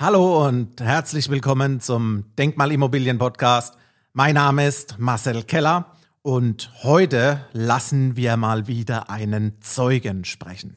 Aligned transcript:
Hallo 0.00 0.46
und 0.46 0.80
herzlich 0.80 1.28
willkommen 1.28 1.80
zum 1.80 2.26
Denkmalimmobilien 2.38 3.18
Podcast. 3.18 3.76
Mein 4.12 4.36
Name 4.36 4.64
ist 4.64 4.96
Marcel 5.00 5.42
Keller 5.42 5.86
und 6.22 6.70
heute 6.84 7.40
lassen 7.52 8.14
wir 8.14 8.36
mal 8.36 8.68
wieder 8.68 9.10
einen 9.10 9.60
Zeugen 9.60 10.24
sprechen. 10.24 10.76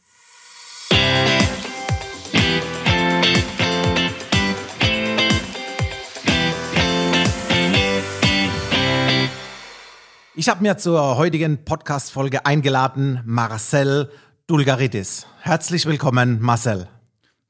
Ich 10.33 10.49
habe 10.49 10.63
mir 10.63 10.79
zur 10.79 11.17
heutigen 11.17 11.63
Podcast-Folge 11.63 12.47
eingeladen 12.47 13.21
Marcel 13.23 14.09
Dulgaridis. 14.47 15.27
Herzlich 15.41 15.85
willkommen, 15.85 16.41
Marcel. 16.41 16.87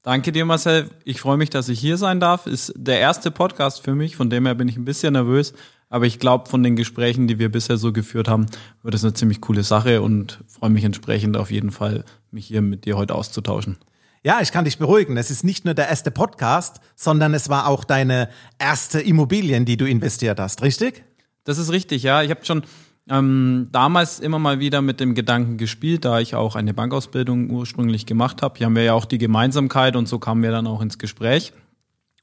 Danke 0.04 0.32
dir, 0.32 0.46
Marcel. 0.46 0.90
Ich 1.04 1.22
freue 1.22 1.38
mich, 1.38 1.52
dass 1.52 1.70
ich 1.70 1.80
hier 1.80 1.96
sein 1.96 2.20
darf. 2.20 2.48
Ist 2.48 2.74
der 2.76 3.00
erste 3.00 3.30
Podcast 3.30 3.84
für 3.84 3.94
mich, 3.94 4.16
von 4.16 4.32
dem 4.32 4.48
her 4.48 4.56
bin 4.56 4.68
ich 4.68 4.76
ein 4.76 4.86
bisschen 4.86 5.14
nervös. 5.14 5.54
Aber 5.90 6.08
ich 6.08 6.18
glaube, 6.18 6.50
von 6.50 6.64
den 6.64 6.76
Gesprächen, 6.76 7.28
die 7.28 7.38
wir 7.38 7.52
bisher 7.52 7.78
so 7.78 7.94
geführt 7.94 8.28
haben, 8.28 8.48
wird 8.82 8.96
es 8.96 9.04
eine 9.04 9.14
ziemlich 9.14 9.42
coole 9.42 9.62
Sache 9.62 10.02
und 10.02 10.44
freue 10.48 10.72
mich 10.72 10.86
entsprechend 10.86 11.38
auf 11.38 11.52
jeden 11.52 11.70
Fall, 11.70 12.04
mich 12.32 12.48
hier 12.48 12.64
mit 12.64 12.86
dir 12.86 12.98
heute 12.98 13.14
auszutauschen. 13.14 13.78
Ja, 14.24 14.40
ich 14.42 14.52
kann 14.52 14.66
dich 14.66 14.80
beruhigen. 14.80 15.18
Es 15.18 15.30
ist 15.30 15.44
nicht 15.44 15.66
nur 15.66 15.76
der 15.76 15.90
erste 15.90 16.10
Podcast, 16.10 16.80
sondern 16.96 17.36
es 17.36 17.50
war 17.50 17.68
auch 17.68 17.84
deine 17.84 18.30
erste 18.58 19.00
Immobilien, 19.02 19.66
die 19.66 19.78
du 19.78 19.86
investiert 19.86 20.40
hast, 20.40 20.64
richtig? 20.64 21.04
Das 21.44 21.60
ist 21.60 21.72
richtig, 21.72 22.02
ja. 22.02 22.24
Ich 22.24 22.32
habe 22.32 22.44
schon 22.44 22.64
ähm, 23.10 23.70
damals 23.72 24.20
immer 24.20 24.40
mal 24.40 24.60
wieder 24.60 24.82
mit 24.82 25.00
dem 25.00 25.16
Gedanken 25.16 25.58
gespielt, 25.58 26.06
da 26.06 26.20
ich 26.20 26.36
auch 26.36 26.56
eine 26.56 26.74
Bankausbildung 26.74 27.50
ursprünglich 27.50 28.06
gemacht 28.06 28.42
habe. 28.42 28.58
Hier 28.58 28.66
haben 28.68 28.76
wir 28.76 28.84
ja 28.84 28.94
auch 28.94 29.06
die 29.06 29.18
Gemeinsamkeit 29.18 29.96
und 29.96 30.08
so 30.08 30.20
kamen 30.20 30.44
wir 30.44 30.52
dann 30.52 30.68
auch 30.68 30.82
ins 30.82 30.98
Gespräch. 30.98 31.54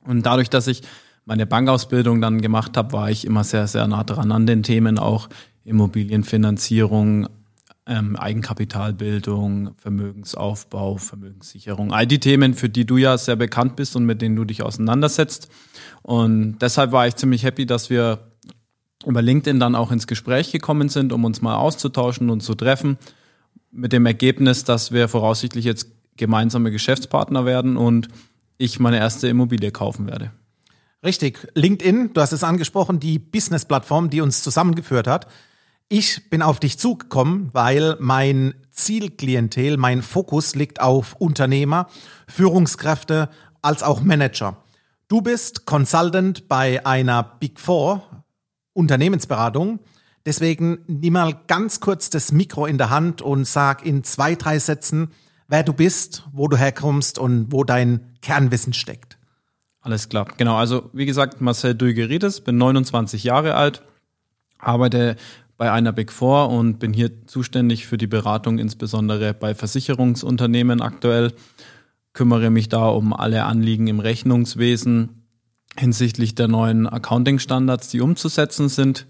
Und 0.04 0.24
dadurch, 0.24 0.50
dass 0.50 0.66
ich 0.66 0.82
meine 1.24 1.46
Bankausbildung 1.46 2.20
dann 2.20 2.40
gemacht 2.40 2.76
habe, 2.76 2.92
war 2.92 3.10
ich 3.10 3.26
immer 3.26 3.44
sehr, 3.44 3.66
sehr 3.66 3.86
nah 3.86 4.04
dran 4.04 4.32
an 4.32 4.46
den 4.46 4.62
Themen, 4.62 4.98
auch 4.98 5.28
Immobilienfinanzierung, 5.64 7.28
ähm, 7.86 8.16
Eigenkapitalbildung, 8.16 9.74
Vermögensaufbau, 9.74 10.96
Vermögenssicherung. 10.96 11.92
All 11.92 12.06
die 12.06 12.20
Themen, 12.20 12.54
für 12.54 12.68
die 12.68 12.86
du 12.86 12.96
ja 12.96 13.18
sehr 13.18 13.36
bekannt 13.36 13.76
bist 13.76 13.96
und 13.96 14.06
mit 14.06 14.22
denen 14.22 14.36
du 14.36 14.44
dich 14.44 14.62
auseinandersetzt. 14.62 15.50
Und 16.02 16.58
deshalb 16.60 16.92
war 16.92 17.06
ich 17.06 17.16
ziemlich 17.16 17.44
happy, 17.44 17.66
dass 17.66 17.90
wir 17.90 18.27
über 19.06 19.22
LinkedIn 19.22 19.60
dann 19.60 19.74
auch 19.74 19.92
ins 19.92 20.06
Gespräch 20.06 20.52
gekommen 20.52 20.88
sind, 20.88 21.12
um 21.12 21.24
uns 21.24 21.40
mal 21.40 21.56
auszutauschen 21.56 22.30
und 22.30 22.42
zu 22.42 22.54
treffen, 22.54 22.98
mit 23.70 23.92
dem 23.92 24.06
Ergebnis, 24.06 24.64
dass 24.64 24.92
wir 24.92 25.08
voraussichtlich 25.08 25.64
jetzt 25.64 25.88
gemeinsame 26.16 26.70
Geschäftspartner 26.70 27.44
werden 27.44 27.76
und 27.76 28.08
ich 28.56 28.80
meine 28.80 28.98
erste 28.98 29.28
Immobilie 29.28 29.70
kaufen 29.70 30.06
werde. 30.08 30.32
Richtig, 31.04 31.46
LinkedIn, 31.54 32.12
du 32.12 32.20
hast 32.20 32.32
es 32.32 32.42
angesprochen, 32.42 32.98
die 32.98 33.20
Business-Plattform, 33.20 34.10
die 34.10 34.20
uns 34.20 34.42
zusammengeführt 34.42 35.06
hat. 35.06 35.28
Ich 35.88 36.28
bin 36.28 36.42
auf 36.42 36.58
dich 36.58 36.78
zugekommen, 36.78 37.50
weil 37.52 37.96
mein 38.00 38.54
Zielklientel, 38.72 39.76
mein 39.76 40.02
Fokus 40.02 40.56
liegt 40.56 40.80
auf 40.80 41.14
Unternehmer, 41.14 41.88
Führungskräfte 42.26 43.30
als 43.62 43.84
auch 43.84 44.00
Manager. 44.00 44.56
Du 45.06 45.22
bist 45.22 45.66
Consultant 45.66 46.48
bei 46.48 46.84
einer 46.84 47.22
Big 47.22 47.60
Four 47.60 48.17
Unternehmensberatung. 48.78 49.80
Deswegen 50.24 50.78
nimm 50.86 51.14
mal 51.14 51.36
ganz 51.48 51.80
kurz 51.80 52.10
das 52.10 52.30
Mikro 52.30 52.66
in 52.66 52.78
der 52.78 52.90
Hand 52.90 53.22
und 53.22 53.44
sag 53.44 53.84
in 53.84 54.04
zwei, 54.04 54.36
drei 54.36 54.58
Sätzen, 54.60 55.10
wer 55.48 55.64
du 55.64 55.72
bist, 55.72 56.24
wo 56.32 56.46
du 56.46 56.56
herkommst 56.56 57.18
und 57.18 57.52
wo 57.52 57.64
dein 57.64 58.14
Kernwissen 58.22 58.72
steckt. 58.72 59.18
Alles 59.80 60.08
klar, 60.08 60.28
genau. 60.36 60.56
Also 60.56 60.90
wie 60.92 61.06
gesagt, 61.06 61.40
Marcel 61.40 61.74
Duigerides, 61.74 62.40
bin 62.40 62.56
29 62.56 63.24
Jahre 63.24 63.54
alt, 63.54 63.82
arbeite 64.58 65.16
bei 65.56 65.72
einer 65.72 65.92
Big 65.92 66.12
Four 66.12 66.50
und 66.50 66.78
bin 66.78 66.92
hier 66.92 67.26
zuständig 67.26 67.86
für 67.86 67.98
die 67.98 68.06
Beratung, 68.06 68.58
insbesondere 68.58 69.34
bei 69.34 69.56
Versicherungsunternehmen 69.56 70.80
aktuell. 70.80 71.32
Kümmere 72.12 72.50
mich 72.50 72.68
da 72.68 72.86
um 72.88 73.12
alle 73.12 73.44
Anliegen 73.44 73.88
im 73.88 73.98
Rechnungswesen, 73.98 75.17
hinsichtlich 75.78 76.34
der 76.34 76.48
neuen 76.48 76.86
Accounting-Standards, 76.86 77.88
die 77.88 78.00
umzusetzen 78.00 78.68
sind. 78.68 79.06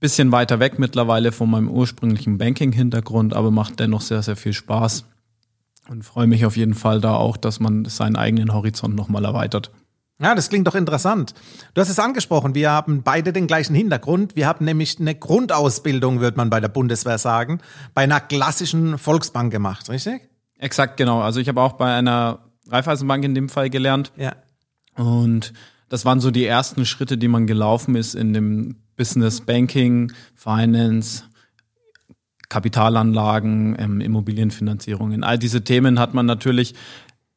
Bisschen 0.00 0.32
weiter 0.32 0.58
weg 0.58 0.78
mittlerweile 0.78 1.32
von 1.32 1.50
meinem 1.50 1.68
ursprünglichen 1.68 2.38
Banking-Hintergrund, 2.38 3.34
aber 3.34 3.50
macht 3.50 3.80
dennoch 3.80 4.00
sehr, 4.00 4.22
sehr 4.22 4.36
viel 4.36 4.52
Spaß. 4.52 5.04
Und 5.88 6.02
freue 6.04 6.26
mich 6.26 6.46
auf 6.46 6.56
jeden 6.56 6.74
Fall 6.74 7.00
da 7.00 7.14
auch, 7.14 7.36
dass 7.36 7.60
man 7.60 7.84
seinen 7.84 8.16
eigenen 8.16 8.52
Horizont 8.52 8.96
nochmal 8.96 9.24
erweitert. 9.24 9.70
Ja, 10.20 10.34
das 10.34 10.48
klingt 10.48 10.66
doch 10.66 10.76
interessant. 10.76 11.34
Du 11.74 11.80
hast 11.80 11.88
es 11.88 11.98
angesprochen, 11.98 12.54
wir 12.54 12.70
haben 12.70 13.02
beide 13.02 13.32
den 13.32 13.46
gleichen 13.46 13.74
Hintergrund. 13.74 14.36
Wir 14.36 14.46
haben 14.46 14.64
nämlich 14.64 15.00
eine 15.00 15.14
Grundausbildung, 15.14 16.20
wird 16.20 16.36
man 16.36 16.50
bei 16.50 16.60
der 16.60 16.68
Bundeswehr 16.68 17.18
sagen, 17.18 17.60
bei 17.94 18.02
einer 18.02 18.20
klassischen 18.20 18.96
Volksbank 18.96 19.52
gemacht, 19.52 19.90
richtig? 19.90 20.22
Exakt, 20.58 20.96
genau. 20.96 21.20
Also 21.20 21.40
ich 21.40 21.48
habe 21.48 21.60
auch 21.60 21.72
bei 21.72 21.94
einer 21.94 22.38
Raiffeisenbank 22.68 23.24
in 23.24 23.34
dem 23.34 23.48
Fall 23.48 23.70
gelernt. 23.70 24.12
Ja. 24.16 24.36
Und 24.96 25.52
das 25.94 26.04
waren 26.04 26.18
so 26.18 26.32
die 26.32 26.44
ersten 26.44 26.86
Schritte, 26.86 27.16
die 27.16 27.28
man 27.28 27.46
gelaufen 27.46 27.94
ist 27.94 28.16
in 28.16 28.32
dem 28.32 28.74
Business 28.96 29.40
Banking, 29.42 30.10
Finance, 30.34 31.22
Kapitalanlagen, 32.48 33.76
ähm, 33.78 34.00
Immobilienfinanzierungen. 34.00 35.22
All 35.22 35.38
diese 35.38 35.62
Themen 35.62 36.00
hat 36.00 36.12
man 36.12 36.26
natürlich 36.26 36.74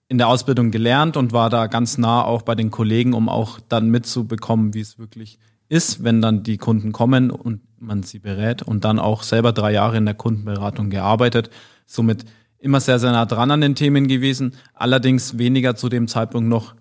in 0.08 0.18
der 0.18 0.28
Ausbildung 0.28 0.72
gelernt 0.72 1.18
und 1.18 1.34
war 1.34 1.52
da 1.52 1.68
ganz 1.68 2.00
nah 2.00 2.24
auch 2.24 2.42
bei 2.42 2.56
den 2.56 2.72
Kollegen, 2.72 3.14
um 3.14 3.30
auch 3.30 3.60
dann 3.70 3.92
mitzubekommen, 3.92 4.74
wie 4.74 4.82
es 4.82 4.98
wirklich 4.98 5.38
ist, 5.70 6.04
wenn 6.04 6.20
dann 6.20 6.42
die 6.42 6.58
Kunden 6.58 6.94
kommen 6.94 7.30
und 7.30 7.62
man 7.80 8.02
sie 8.02 8.18
berät 8.18 8.64
und 8.64 8.86
dann 8.86 8.98
auch 8.98 9.22
selber 9.22 9.52
drei 9.52 9.72
Jahre 9.74 9.98
in 9.98 10.06
der 10.06 10.16
Kundenberatung 10.16 10.90
gearbeitet. 10.90 11.52
Somit 11.86 12.26
immer 12.58 12.80
sehr, 12.80 12.98
sehr 12.98 13.12
nah 13.12 13.28
dran 13.28 13.52
an 13.52 13.62
den 13.62 13.76
Themen 13.76 14.08
gewesen, 14.08 14.56
allerdings 14.74 15.38
weniger 15.38 15.76
zu 15.76 15.90
dem 15.90 16.08
Zeitpunkt 16.08 16.50
noch 16.50 16.74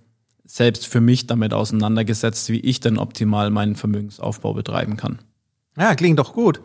selbst 0.46 0.86
für 0.86 1.00
mich 1.00 1.26
damit 1.26 1.52
auseinandergesetzt, 1.52 2.48
wie 2.48 2.60
ich 2.60 2.80
denn 2.80 2.98
optimal 2.98 3.50
meinen 3.50 3.76
Vermögensaufbau 3.76 4.54
betreiben 4.54 4.96
kann. 4.96 5.18
Ja, 5.76 5.94
klingt 5.94 6.18
doch 6.18 6.32
gut. 6.32 6.60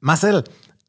Marcel, 0.00 0.44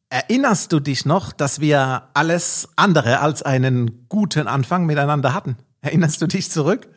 erinnerst 0.09 0.72
du 0.72 0.79
dich 0.79 1.06
noch, 1.06 1.31
dass 1.31 1.59
wir 1.59 2.03
alles 2.13 2.69
andere 2.75 3.19
als 3.19 3.44
einen 3.44 4.07
guten 4.09 4.47
Anfang 4.47 4.85
miteinander 4.85 5.34
hatten? 5.34 5.57
Erinnerst 5.81 6.22
du 6.22 6.28
dich 6.28 6.50
zurück? 6.50 6.88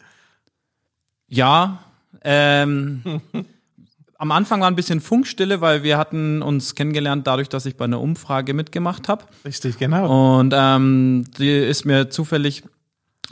Ja, 1.26 1.84
ähm, 2.22 3.20
am 4.19 4.32
Anfang 4.32 4.60
war 4.60 4.69
ein 4.69 4.76
bisschen 4.76 5.00
Funkstille, 5.00 5.60
weil 5.60 5.82
wir 5.82 5.99
hatten 5.99 6.43
uns 6.43 6.75
kennengelernt 6.75 7.26
dadurch, 7.26 7.49
dass 7.49 7.66
ich 7.66 7.76
bei 7.76 7.84
einer 7.84 8.00
Umfrage 8.00 8.54
mitgemacht 8.54 9.09
habe. 9.09 9.25
Richtig, 9.44 9.78
genau. 9.78 10.38
Und 10.38 10.53
ähm, 10.56 11.25
die 11.38 11.50
ist 11.50 11.84
mir 11.84 12.10
zufällig 12.10 12.65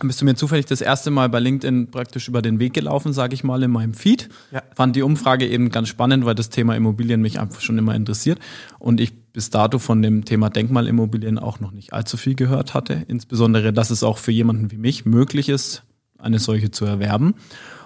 bist 0.06 0.20
du 0.20 0.25
mir 0.25 0.36
zufällig 0.36 0.66
das 0.66 0.81
erste 0.81 1.10
Mal 1.10 1.28
bei 1.28 1.41
LinkedIn 1.41 1.91
praktisch 1.91 2.28
über 2.28 2.42
den 2.42 2.60
Weg 2.60 2.75
gelaufen, 2.75 3.12
sage 3.12 3.34
ich 3.34 3.42
mal, 3.42 3.62
in 3.62 3.70
meinem 3.70 3.94
Feed. 3.94 4.28
Ja. 4.53 4.62
Fand 4.75 4.94
die 4.94 5.03
Umfrage 5.03 5.47
eben 5.47 5.70
ganz 5.70 5.88
spannend, 5.88 6.25
weil 6.25 6.34
das 6.34 6.50
Thema 6.50 6.76
Immobilien 6.76 7.20
mich 7.20 7.41
einfach 7.41 7.60
schon 7.60 7.78
immer 7.78 7.94
interessiert 7.94 8.38
und 8.78 9.00
ich 9.00 9.32
bis 9.32 9.50
dato 9.50 9.78
von 9.78 10.03
dem 10.03 10.25
Thema 10.25 10.50
Denkmalimmobilien 10.50 11.38
auch 11.38 11.60
noch 11.60 11.72
nicht 11.72 11.92
allzu 11.92 12.16
viel 12.16 12.34
gehört 12.34 12.75
hatte. 12.75 13.04
Insbesondere, 13.08 13.72
dass 13.72 13.91
es 13.91 14.03
auch 14.03 14.19
für 14.19 14.32
jemanden 14.32 14.70
wie 14.70 14.78
mich 14.78 15.04
möglich 15.04 15.48
ist, 15.48 15.82
eine 16.19 16.38
solche 16.38 16.70
zu 16.70 16.84
erwerben. 16.84 17.34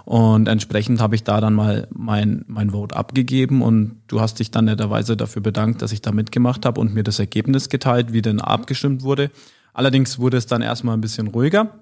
Und 0.05 0.49
entsprechend 0.49 1.01
habe 1.01 1.15
ich 1.15 1.25
da 1.25 1.41
dann 1.41 1.55
mal 1.55 1.87
mein, 1.91 2.45
mein 2.49 2.71
Vote 2.71 2.97
abgegeben 2.97 3.63
und 3.63 4.03
du 4.09 4.21
hast 4.21 4.41
dich 4.41 4.51
dann 4.51 4.65
netterweise 4.65 5.17
dafür 5.17 5.43
bedankt, 5.43 5.81
dass 5.81 5.93
ich 5.93 6.03
da 6.03 6.11
mitgemacht 6.11 6.67
habe 6.67 6.81
und 6.81 6.93
mir 6.93 7.05
das 7.05 7.19
Ergebnis 7.19 7.69
geteilt, 7.69 8.13
wie 8.13 8.23
denn 8.23 8.41
abgestimmt 8.41 9.03
wurde. 9.03 9.31
Allerdings 9.75 10.19
wurde 10.19 10.37
es 10.37 10.47
dann 10.47 10.61
erstmal 10.61 10.97
ein 10.97 11.01
bisschen 11.01 11.29
ruhiger 11.29 11.82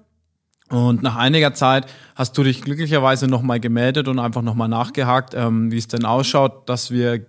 und 0.71 1.03
nach 1.03 1.17
einiger 1.17 1.53
Zeit 1.53 1.85
hast 2.15 2.37
du 2.37 2.43
dich 2.43 2.61
glücklicherweise 2.61 3.27
nochmal 3.27 3.59
gemeldet 3.59 4.07
und 4.07 4.19
einfach 4.19 4.41
nochmal 4.41 4.69
nachgehakt, 4.69 5.33
ähm, 5.35 5.71
wie 5.71 5.77
es 5.77 5.87
denn 5.87 6.05
ausschaut, 6.05 6.69
dass 6.69 6.91
wir 6.91 7.25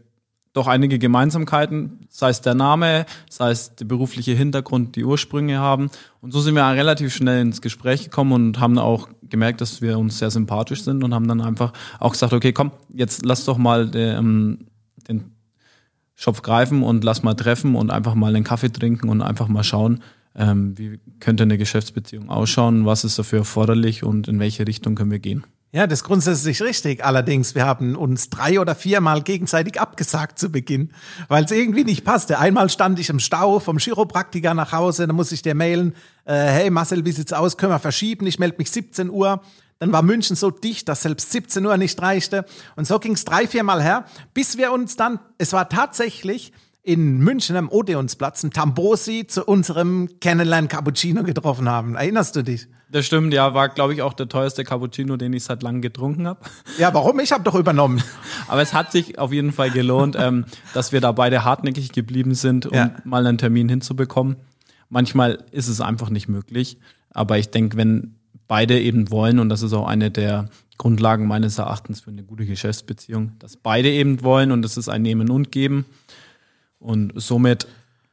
doch 0.52 0.68
einige 0.68 0.98
Gemeinsamkeiten, 0.98 2.06
sei 2.08 2.28
es 2.28 2.40
der 2.42 2.54
Name, 2.54 3.06
sei 3.28 3.50
es 3.50 3.74
der 3.74 3.86
berufliche 3.86 4.32
Hintergrund, 4.32 4.96
die 4.96 5.04
Ursprünge 5.04 5.58
haben. 5.58 5.90
Und 6.20 6.32
so 6.32 6.40
sind 6.40 6.54
wir 6.54 6.70
relativ 6.70 7.14
schnell 7.14 7.40
ins 7.40 7.62
Gespräch 7.62 8.04
gekommen 8.04 8.32
und 8.32 8.60
haben 8.60 8.78
auch 8.78 9.08
gemerkt, 9.22 9.60
dass 9.60 9.82
wir 9.82 9.98
uns 9.98 10.18
sehr 10.18 10.30
sympathisch 10.30 10.84
sind 10.84 11.02
und 11.02 11.14
haben 11.14 11.26
dann 11.26 11.40
einfach 11.40 11.72
auch 11.98 12.12
gesagt, 12.12 12.34
okay, 12.34 12.52
komm, 12.52 12.70
jetzt 12.92 13.24
lass 13.24 13.44
doch 13.44 13.56
mal 13.56 13.88
den, 13.88 14.18
ähm, 14.18 14.58
den 15.08 15.32
Schopf 16.14 16.42
greifen 16.42 16.82
und 16.82 17.02
lass 17.02 17.22
mal 17.22 17.34
treffen 17.34 17.74
und 17.74 17.90
einfach 17.90 18.14
mal 18.14 18.34
einen 18.34 18.44
Kaffee 18.44 18.70
trinken 18.70 19.08
und 19.08 19.22
einfach 19.22 19.48
mal 19.48 19.64
schauen, 19.64 20.02
ähm, 20.36 20.76
wie 20.78 21.00
könnte 21.20 21.42
eine 21.42 21.58
Geschäftsbeziehung 21.58 22.30
ausschauen, 22.30 22.86
was 22.86 23.04
ist 23.04 23.18
dafür 23.18 23.40
erforderlich 23.40 24.02
und 24.04 24.28
in 24.28 24.38
welche 24.40 24.66
Richtung 24.66 24.94
können 24.94 25.10
wir 25.10 25.18
gehen. 25.18 25.44
Ja, 25.74 25.86
das 25.86 26.00
ist 26.00 26.04
grundsätzlich 26.04 26.60
richtig. 26.60 27.02
Allerdings, 27.02 27.54
wir 27.54 27.64
haben 27.64 27.96
uns 27.96 28.28
drei 28.28 28.60
oder 28.60 28.74
viermal 28.74 29.22
gegenseitig 29.22 29.80
abgesagt 29.80 30.38
zu 30.38 30.52
Beginn, 30.52 30.92
weil 31.28 31.44
es 31.44 31.50
irgendwie 31.50 31.84
nicht 31.84 32.04
passte. 32.04 32.38
Einmal 32.38 32.68
stand 32.68 32.98
ich 32.98 33.08
im 33.08 33.18
Stau 33.18 33.58
vom 33.58 33.78
Chiropraktiker 33.78 34.52
nach 34.52 34.72
Hause, 34.72 35.06
dann 35.06 35.16
muss 35.16 35.32
ich 35.32 35.40
dir 35.40 35.54
mailen, 35.54 35.94
äh, 36.26 36.34
hey 36.34 36.68
Marcel, 36.68 37.06
wie 37.06 37.12
sieht's 37.12 37.32
aus? 37.32 37.56
Können 37.56 37.72
wir 37.72 37.78
verschieben? 37.78 38.26
Ich 38.26 38.38
melde 38.38 38.56
mich 38.58 38.70
17 38.70 39.08
Uhr. 39.08 39.40
Dann 39.78 39.92
war 39.92 40.02
München 40.02 40.36
so 40.36 40.50
dicht, 40.50 40.90
dass 40.90 41.02
selbst 41.02 41.32
17 41.32 41.64
Uhr 41.64 41.78
nicht 41.78 42.00
reichte. 42.02 42.44
Und 42.76 42.86
so 42.86 42.98
ging 42.98 43.14
es 43.14 43.24
drei, 43.24 43.48
viermal 43.48 43.82
her, 43.82 44.04
bis 44.34 44.58
wir 44.58 44.72
uns 44.72 44.96
dann, 44.96 45.20
es 45.38 45.54
war 45.54 45.70
tatsächlich 45.70 46.52
in 46.82 47.18
München 47.18 47.56
am 47.56 47.68
Odeonsplatz, 47.68 48.42
im 48.42 48.52
Tambosi, 48.52 49.26
zu 49.26 49.44
unserem 49.44 50.08
Kennenlernen 50.20 50.68
Cappuccino 50.68 51.22
getroffen 51.22 51.68
haben. 51.68 51.94
Erinnerst 51.94 52.34
du 52.34 52.42
dich? 52.42 52.66
Das 52.90 53.06
stimmt, 53.06 53.32
ja, 53.32 53.54
war 53.54 53.68
glaube 53.68 53.94
ich 53.94 54.02
auch 54.02 54.12
der 54.12 54.28
teuerste 54.28 54.64
Cappuccino, 54.64 55.16
den 55.16 55.32
ich 55.32 55.44
seit 55.44 55.62
langem 55.62 55.80
getrunken 55.80 56.26
habe. 56.26 56.40
Ja, 56.78 56.92
warum? 56.92 57.20
Ich 57.20 57.32
habe 57.32 57.44
doch 57.44 57.54
übernommen. 57.54 58.02
Aber 58.48 58.60
es 58.60 58.74
hat 58.74 58.92
sich 58.92 59.18
auf 59.18 59.32
jeden 59.32 59.52
Fall 59.52 59.70
gelohnt, 59.70 60.16
ähm, 60.18 60.44
dass 60.74 60.92
wir 60.92 61.00
da 61.00 61.12
beide 61.12 61.44
hartnäckig 61.44 61.92
geblieben 61.92 62.34
sind, 62.34 62.66
um 62.66 62.74
ja. 62.74 62.94
mal 63.04 63.26
einen 63.26 63.38
Termin 63.38 63.68
hinzubekommen. 63.68 64.36
Manchmal 64.88 65.38
ist 65.52 65.68
es 65.68 65.80
einfach 65.80 66.10
nicht 66.10 66.28
möglich, 66.28 66.78
aber 67.10 67.38
ich 67.38 67.48
denke, 67.48 67.78
wenn 67.78 68.16
beide 68.46 68.78
eben 68.78 69.10
wollen, 69.10 69.38
und 69.38 69.48
das 69.48 69.62
ist 69.62 69.72
auch 69.72 69.86
eine 69.86 70.10
der 70.10 70.50
Grundlagen 70.76 71.26
meines 71.26 71.56
Erachtens 71.56 72.00
für 72.02 72.10
eine 72.10 72.24
gute 72.24 72.44
Geschäftsbeziehung, 72.44 73.32
dass 73.38 73.56
beide 73.56 73.90
eben 73.90 74.22
wollen 74.22 74.52
und 74.52 74.60
das 74.60 74.76
ist 74.76 74.90
ein 74.90 75.00
Nehmen 75.00 75.30
und 75.30 75.50
Geben. 75.50 75.86
Und 76.82 77.12
somit 77.16 77.66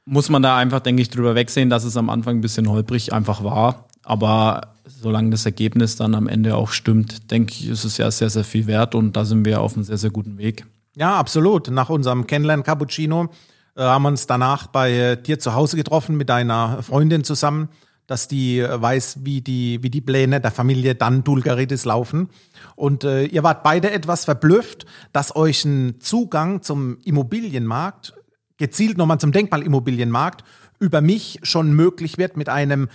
muss 0.06 0.30
man 0.30 0.42
da 0.42 0.58
einfach, 0.58 0.80
denke 0.80 1.02
ich, 1.02 1.10
drüber 1.10 1.36
wegsehen, 1.36 1.70
dass 1.70 1.84
es 1.84 1.98
am 1.98 2.10
Anfang 2.10 2.38
ein 2.38 2.42
bisschen 2.42 2.70
holprig 2.70 3.14
einfach 3.14 3.44
war. 3.44 3.88
Aber 4.04 4.74
solange 4.86 5.32
das 5.32 5.46
Ergebnis 5.46 5.96
dann 5.96 6.16
am 6.16 6.28
Ende 6.28 6.56
auch 6.56 6.72
stimmt, 6.72 7.32
denke 7.32 7.54
ich, 7.54 7.68
ist 7.68 7.84
es 7.84 7.98
ja 7.98 8.10
sehr, 8.10 8.30
sehr 8.30 8.44
viel 8.44 8.68
wert 8.68 8.96
und 8.96 9.16
da 9.16 9.26
sind 9.26 9.46
wir 9.46 9.62
auf 9.62 9.76
einem 9.76 9.84
sehr, 9.84 9.98
sehr 9.98 10.10
guten 10.10 10.38
Weg. 10.38 10.66
Ja, 10.96 11.16
absolut. 11.18 11.70
Nach 11.70 11.90
unserem 11.90 12.26
Kennenlernen 12.26 12.64
Cappuccino 12.64 13.30
äh, 13.76 13.82
haben 13.82 14.04
wir 14.04 14.10
uns 14.10 14.26
danach 14.26 14.68
bei 14.68 14.92
äh, 14.92 15.22
dir 15.22 15.40
zu 15.40 15.54
Hause 15.54 15.78
getroffen 15.78 16.18
mit 16.18 16.30
deiner 16.30 16.82
Freundin 16.82 17.24
zusammen 17.24 17.70
dass 18.10 18.28
die 18.28 18.60
äh, 18.60 18.82
weiß, 18.82 19.20
wie 19.24 19.42
die, 19.42 19.84
wie 19.84 19.92
die 19.92 20.02
Pläne 20.02 20.42
der 20.42 20.52
Familie 20.52 20.96
dann 20.96 21.24
Dulgaridis 21.24 21.86
laufen. 21.86 22.30
Und 22.76 23.04
äh, 23.04 23.26
ihr 23.26 23.44
wart 23.44 23.62
beide 23.62 23.92
etwas 23.92 24.26
verblüfft, 24.26 24.88
dass 25.14 25.36
euch 25.36 25.64
ein 25.64 26.00
Zugang 26.00 26.64
zum 26.64 26.98
Immobilienmarkt, 27.06 28.16
gezielt 28.60 28.98
nochmal 28.98 29.20
zum 29.20 29.32
Denkmalimmobilienmarkt, 29.32 30.44
über 30.78 31.02
mich 31.02 31.40
schon 31.42 31.74
möglich 31.74 32.20
wird 32.20 32.38
mit 32.38 32.50
einem 32.50 32.90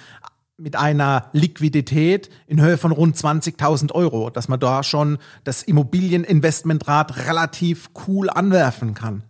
mit 0.56 0.76
einer 0.76 1.31
Liquidität 1.32 2.31
in 2.46 2.61
Höhe 2.61 2.78
von 2.78 2.93
rund 2.93 3.16
20.000 3.16 3.90
Euro, 3.90 4.31
dass 4.31 4.46
man 4.46 4.61
da 4.61 4.84
schon 4.84 5.19
das 5.43 5.64
Immobilieninvestmentrad 5.64 7.26
relativ 7.26 7.90
cool 8.06 8.31
anwerfen 8.31 8.94
kann. 8.94 9.25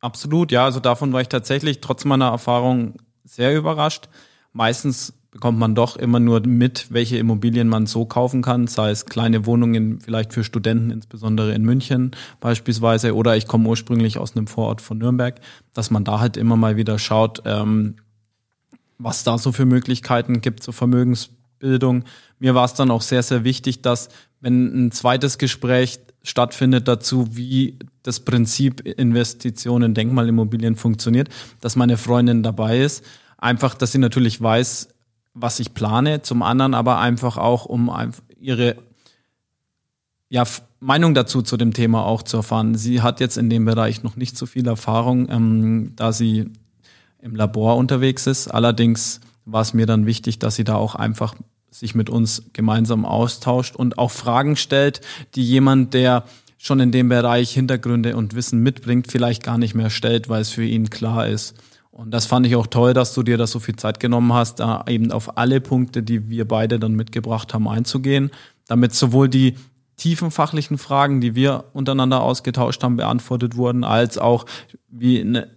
Absolut, 0.00 0.52
ja. 0.52 0.66
Also 0.66 0.80
davon 0.80 1.14
war 1.14 1.22
ich 1.22 1.28
tatsächlich 1.28 1.80
trotz 1.80 2.04
meiner 2.04 2.28
Erfahrung 2.28 2.96
sehr 3.24 3.56
überrascht 3.56 4.10
meistens 4.52 5.14
bekommt 5.32 5.58
man 5.58 5.74
doch 5.74 5.96
immer 5.96 6.20
nur 6.20 6.46
mit, 6.46 6.88
welche 6.90 7.16
Immobilien 7.16 7.66
man 7.66 7.86
so 7.86 8.04
kaufen 8.04 8.42
kann, 8.42 8.66
sei 8.66 8.90
es 8.90 9.06
kleine 9.06 9.46
Wohnungen 9.46 9.98
vielleicht 10.00 10.34
für 10.34 10.44
Studenten, 10.44 10.90
insbesondere 10.90 11.54
in 11.54 11.62
München 11.62 12.12
beispielsweise, 12.38 13.16
oder 13.16 13.36
ich 13.36 13.48
komme 13.48 13.68
ursprünglich 13.68 14.18
aus 14.18 14.36
einem 14.36 14.46
Vorort 14.46 14.82
von 14.82 14.98
Nürnberg, 14.98 15.40
dass 15.72 15.90
man 15.90 16.04
da 16.04 16.20
halt 16.20 16.36
immer 16.36 16.56
mal 16.56 16.76
wieder 16.76 16.98
schaut, 16.98 17.42
ähm, 17.46 17.96
was 18.98 19.24
da 19.24 19.38
so 19.38 19.52
für 19.52 19.64
Möglichkeiten 19.64 20.42
gibt 20.42 20.62
zur 20.62 20.74
Vermögensbildung. 20.74 22.04
Mir 22.38 22.54
war 22.54 22.66
es 22.66 22.74
dann 22.74 22.90
auch 22.90 23.02
sehr, 23.02 23.22
sehr 23.22 23.42
wichtig, 23.42 23.80
dass 23.80 24.10
wenn 24.40 24.86
ein 24.86 24.92
zweites 24.92 25.38
Gespräch 25.38 25.98
stattfindet 26.22 26.86
dazu, 26.88 27.36
wie 27.36 27.78
das 28.02 28.20
Prinzip 28.20 28.86
Investitionen 28.86 29.86
in 29.86 29.94
Denkmalimmobilien 29.94 30.76
funktioniert, 30.76 31.30
dass 31.62 31.74
meine 31.74 31.96
Freundin 31.96 32.42
dabei 32.42 32.80
ist. 32.80 33.02
Einfach, 33.38 33.74
dass 33.74 33.92
sie 33.92 33.98
natürlich 33.98 34.40
weiß, 34.40 34.88
was 35.34 35.60
ich 35.60 35.74
plane. 35.74 36.22
Zum 36.22 36.42
anderen 36.42 36.74
aber 36.74 36.98
einfach 36.98 37.36
auch, 37.36 37.64
um 37.64 37.90
ihre 38.38 38.76
ja, 40.28 40.44
Meinung 40.80 41.14
dazu 41.14 41.42
zu 41.42 41.56
dem 41.56 41.72
Thema 41.72 42.04
auch 42.04 42.22
zu 42.22 42.38
erfahren. 42.38 42.74
Sie 42.74 43.02
hat 43.02 43.20
jetzt 43.20 43.36
in 43.36 43.50
dem 43.50 43.64
Bereich 43.64 44.02
noch 44.02 44.16
nicht 44.16 44.36
so 44.36 44.46
viel 44.46 44.66
Erfahrung, 44.66 45.28
ähm, 45.30 45.92
da 45.94 46.12
sie 46.12 46.50
im 47.20 47.36
Labor 47.36 47.76
unterwegs 47.76 48.26
ist. 48.26 48.48
Allerdings 48.48 49.20
war 49.44 49.62
es 49.62 49.74
mir 49.74 49.86
dann 49.86 50.06
wichtig, 50.06 50.38
dass 50.38 50.56
sie 50.56 50.64
da 50.64 50.76
auch 50.76 50.94
einfach 50.94 51.34
sich 51.70 51.94
mit 51.94 52.10
uns 52.10 52.44
gemeinsam 52.52 53.04
austauscht 53.04 53.76
und 53.76 53.98
auch 53.98 54.10
Fragen 54.10 54.56
stellt, 54.56 55.00
die 55.34 55.44
jemand, 55.44 55.94
der 55.94 56.24
schon 56.58 56.80
in 56.80 56.92
dem 56.92 57.08
Bereich 57.08 57.52
Hintergründe 57.52 58.16
und 58.16 58.34
Wissen 58.34 58.60
mitbringt, 58.60 59.10
vielleicht 59.10 59.42
gar 59.42 59.58
nicht 59.58 59.74
mehr 59.74 59.90
stellt, 59.90 60.28
weil 60.28 60.42
es 60.42 60.50
für 60.50 60.64
ihn 60.64 60.90
klar 60.90 61.26
ist. 61.26 61.54
Und 61.92 62.10
das 62.10 62.24
fand 62.24 62.46
ich 62.46 62.56
auch 62.56 62.66
toll, 62.66 62.94
dass 62.94 63.12
du 63.12 63.22
dir 63.22 63.36
da 63.36 63.46
so 63.46 63.60
viel 63.60 63.76
Zeit 63.76 64.00
genommen 64.00 64.32
hast, 64.32 64.60
da 64.60 64.82
eben 64.88 65.12
auf 65.12 65.36
alle 65.36 65.60
Punkte, 65.60 66.02
die 66.02 66.30
wir 66.30 66.48
beide 66.48 66.80
dann 66.80 66.94
mitgebracht 66.94 67.52
haben, 67.52 67.68
einzugehen, 67.68 68.30
damit 68.66 68.94
sowohl 68.94 69.28
die 69.28 69.56
tiefen 69.96 70.30
fachlichen 70.30 70.78
Fragen, 70.78 71.20
die 71.20 71.34
wir 71.34 71.64
untereinander 71.74 72.22
ausgetauscht 72.22 72.82
haben, 72.82 72.96
beantwortet 72.96 73.56
wurden, 73.56 73.84
als 73.84 74.16
auch 74.16 74.46
wie 74.88 75.20
eine 75.20 75.48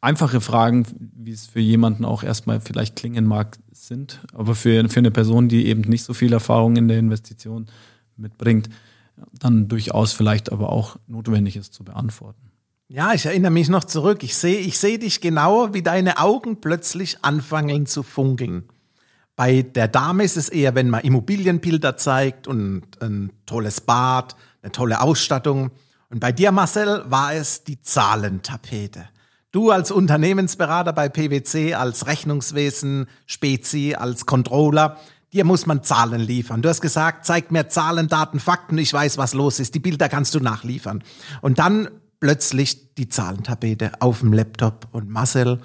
einfache 0.00 0.40
Fragen, 0.40 0.86
wie 0.98 1.30
es 1.30 1.46
für 1.46 1.60
jemanden 1.60 2.04
auch 2.04 2.24
erstmal 2.24 2.60
vielleicht 2.60 2.96
klingen 2.96 3.24
mag, 3.24 3.56
sind, 3.72 4.20
aber 4.34 4.56
für, 4.56 4.88
für 4.88 4.98
eine 4.98 5.12
Person, 5.12 5.48
die 5.48 5.66
eben 5.66 5.82
nicht 5.82 6.02
so 6.02 6.14
viel 6.14 6.32
Erfahrung 6.32 6.76
in 6.76 6.88
der 6.88 6.98
Investition 6.98 7.66
mitbringt, 8.16 8.68
dann 9.38 9.68
durchaus 9.68 10.12
vielleicht 10.12 10.50
aber 10.50 10.72
auch 10.72 10.96
notwendig 11.06 11.56
ist 11.56 11.74
zu 11.74 11.84
beantworten. 11.84 12.45
Ja, 12.88 13.12
ich 13.14 13.26
erinnere 13.26 13.50
mich 13.50 13.68
noch 13.68 13.82
zurück. 13.82 14.22
Ich 14.22 14.36
sehe 14.36 14.60
ich 14.60 14.78
seh 14.78 14.96
dich 14.96 15.20
genau, 15.20 15.74
wie 15.74 15.82
deine 15.82 16.18
Augen 16.18 16.60
plötzlich 16.60 17.18
anfangen 17.22 17.86
zu 17.86 18.04
funkeln. 18.04 18.68
Bei 19.34 19.62
der 19.62 19.88
Dame 19.88 20.22
ist 20.22 20.36
es 20.36 20.48
eher, 20.48 20.76
wenn 20.76 20.88
man 20.88 21.00
Immobilienbilder 21.00 21.96
zeigt 21.96 22.46
und 22.46 22.84
ein 23.02 23.32
tolles 23.44 23.80
Bad, 23.80 24.36
eine 24.62 24.70
tolle 24.70 25.00
Ausstattung. 25.00 25.72
Und 26.10 26.20
bei 26.20 26.30
dir, 26.30 26.52
Marcel, 26.52 27.04
war 27.08 27.34
es 27.34 27.64
die 27.64 27.82
Zahlentapete. 27.82 29.08
Du 29.50 29.72
als 29.72 29.90
Unternehmensberater 29.90 30.92
bei 30.92 31.08
PwC, 31.08 31.74
als 31.74 32.06
Rechnungswesen, 32.06 33.06
Spezi, 33.26 33.96
als 33.98 34.26
Controller, 34.26 34.96
dir 35.32 35.44
muss 35.44 35.66
man 35.66 35.82
Zahlen 35.82 36.20
liefern. 36.20 36.62
Du 36.62 36.68
hast 36.68 36.82
gesagt, 36.82 37.26
zeig 37.26 37.50
mir 37.50 37.68
Zahlen, 37.68 38.06
Daten, 38.06 38.38
Fakten, 38.38 38.78
ich 38.78 38.92
weiß, 38.92 39.18
was 39.18 39.34
los 39.34 39.58
ist. 39.58 39.74
Die 39.74 39.80
Bilder 39.80 40.08
kannst 40.08 40.36
du 40.36 40.40
nachliefern. 40.40 41.02
Und 41.42 41.58
dann 41.58 41.88
plötzlich 42.26 42.92
die 42.96 43.08
Zahlentapete 43.08 43.92
auf 44.00 44.18
dem 44.18 44.32
Laptop 44.32 44.88
und 44.90 45.08
Marcel 45.08 45.60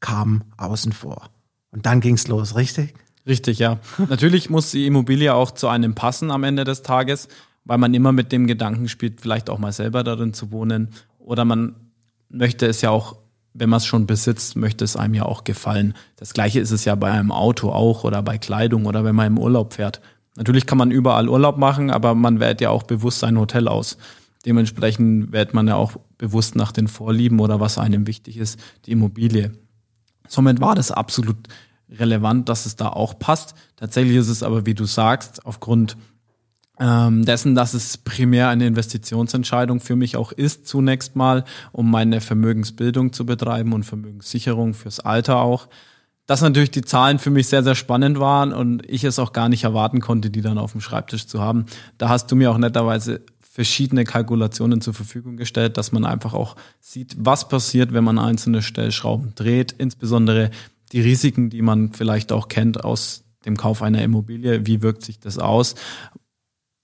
kam 0.00 0.44
außen 0.58 0.92
vor. 0.92 1.30
Und 1.70 1.86
dann 1.86 2.02
ging's 2.02 2.28
los, 2.28 2.54
richtig? 2.54 2.92
Richtig, 3.26 3.58
ja. 3.58 3.78
Natürlich 4.10 4.50
muss 4.50 4.72
die 4.72 4.86
Immobilie 4.86 5.32
auch 5.32 5.52
zu 5.52 5.68
einem 5.68 5.94
passen 5.94 6.30
am 6.30 6.44
Ende 6.44 6.64
des 6.64 6.82
Tages, 6.82 7.28
weil 7.64 7.78
man 7.78 7.94
immer 7.94 8.12
mit 8.12 8.30
dem 8.30 8.46
Gedanken 8.46 8.90
spielt, 8.90 9.22
vielleicht 9.22 9.48
auch 9.48 9.58
mal 9.58 9.72
selber 9.72 10.04
darin 10.04 10.34
zu 10.34 10.52
wohnen. 10.52 10.90
Oder 11.18 11.46
man 11.46 11.76
möchte 12.28 12.66
es 12.66 12.82
ja 12.82 12.90
auch, 12.90 13.16
wenn 13.54 13.70
man 13.70 13.78
es 13.78 13.86
schon 13.86 14.06
besitzt, 14.06 14.54
möchte 14.54 14.84
es 14.84 14.96
einem 14.96 15.14
ja 15.14 15.24
auch 15.24 15.44
gefallen. 15.44 15.94
Das 16.16 16.34
gleiche 16.34 16.60
ist 16.60 16.72
es 16.72 16.84
ja 16.84 16.94
bei 16.94 17.10
einem 17.10 17.32
Auto 17.32 17.70
auch 17.70 18.04
oder 18.04 18.20
bei 18.20 18.36
Kleidung 18.36 18.84
oder 18.84 19.02
wenn 19.02 19.14
man 19.14 19.28
im 19.28 19.38
Urlaub 19.38 19.72
fährt. 19.72 20.02
Natürlich 20.36 20.66
kann 20.66 20.76
man 20.76 20.90
überall 20.90 21.30
Urlaub 21.30 21.56
machen, 21.56 21.90
aber 21.90 22.14
man 22.14 22.38
wählt 22.38 22.60
ja 22.60 22.68
auch 22.68 22.82
bewusst 22.82 23.20
sein 23.20 23.38
Hotel 23.38 23.66
aus. 23.66 23.96
Dementsprechend 24.44 25.32
wählt 25.32 25.54
man 25.54 25.68
ja 25.68 25.76
auch 25.76 25.96
bewusst 26.18 26.56
nach 26.56 26.72
den 26.72 26.88
Vorlieben 26.88 27.40
oder 27.40 27.60
was 27.60 27.78
einem 27.78 28.06
wichtig 28.06 28.36
ist, 28.36 28.58
die 28.86 28.92
Immobilie. 28.92 29.52
Somit 30.28 30.60
war 30.60 30.74
das 30.74 30.90
absolut 30.90 31.48
relevant, 31.90 32.48
dass 32.48 32.66
es 32.66 32.76
da 32.76 32.88
auch 32.88 33.18
passt. 33.18 33.54
Tatsächlich 33.76 34.16
ist 34.16 34.28
es 34.28 34.42
aber, 34.42 34.66
wie 34.66 34.74
du 34.74 34.84
sagst, 34.84 35.44
aufgrund 35.46 35.96
ähm, 36.80 37.24
dessen, 37.24 37.54
dass 37.54 37.74
es 37.74 37.98
primär 37.98 38.48
eine 38.48 38.66
Investitionsentscheidung 38.66 39.80
für 39.80 39.94
mich 39.94 40.16
auch 40.16 40.32
ist, 40.32 40.66
zunächst 40.66 41.16
mal, 41.16 41.44
um 41.70 41.90
meine 41.90 42.20
Vermögensbildung 42.20 43.12
zu 43.12 43.26
betreiben 43.26 43.72
und 43.72 43.84
Vermögenssicherung 43.84 44.74
fürs 44.74 45.00
Alter 45.00 45.40
auch. 45.40 45.68
Dass 46.26 46.40
natürlich 46.40 46.70
die 46.70 46.82
Zahlen 46.82 47.18
für 47.18 47.30
mich 47.30 47.48
sehr, 47.48 47.62
sehr 47.62 47.74
spannend 47.74 48.18
waren 48.18 48.52
und 48.52 48.88
ich 48.88 49.04
es 49.04 49.18
auch 49.18 49.32
gar 49.32 49.48
nicht 49.48 49.64
erwarten 49.64 50.00
konnte, 50.00 50.30
die 50.30 50.40
dann 50.40 50.56
auf 50.56 50.72
dem 50.72 50.80
Schreibtisch 50.80 51.26
zu 51.26 51.40
haben. 51.40 51.66
Da 51.98 52.08
hast 52.08 52.30
du 52.30 52.36
mir 52.36 52.50
auch 52.50 52.58
netterweise 52.58 53.22
verschiedene 53.52 54.04
Kalkulationen 54.04 54.80
zur 54.80 54.94
Verfügung 54.94 55.36
gestellt, 55.36 55.76
dass 55.76 55.92
man 55.92 56.06
einfach 56.06 56.32
auch 56.32 56.56
sieht, 56.80 57.14
was 57.18 57.48
passiert, 57.48 57.92
wenn 57.92 58.02
man 58.02 58.18
einzelne 58.18 58.62
Stellschrauben 58.62 59.34
dreht, 59.34 59.72
insbesondere 59.72 60.50
die 60.92 61.02
Risiken, 61.02 61.50
die 61.50 61.60
man 61.60 61.92
vielleicht 61.92 62.32
auch 62.32 62.48
kennt 62.48 62.82
aus 62.82 63.24
dem 63.44 63.58
Kauf 63.58 63.82
einer 63.82 64.00
Immobilie, 64.02 64.66
wie 64.66 64.80
wirkt 64.80 65.04
sich 65.04 65.20
das 65.20 65.38
aus? 65.38 65.74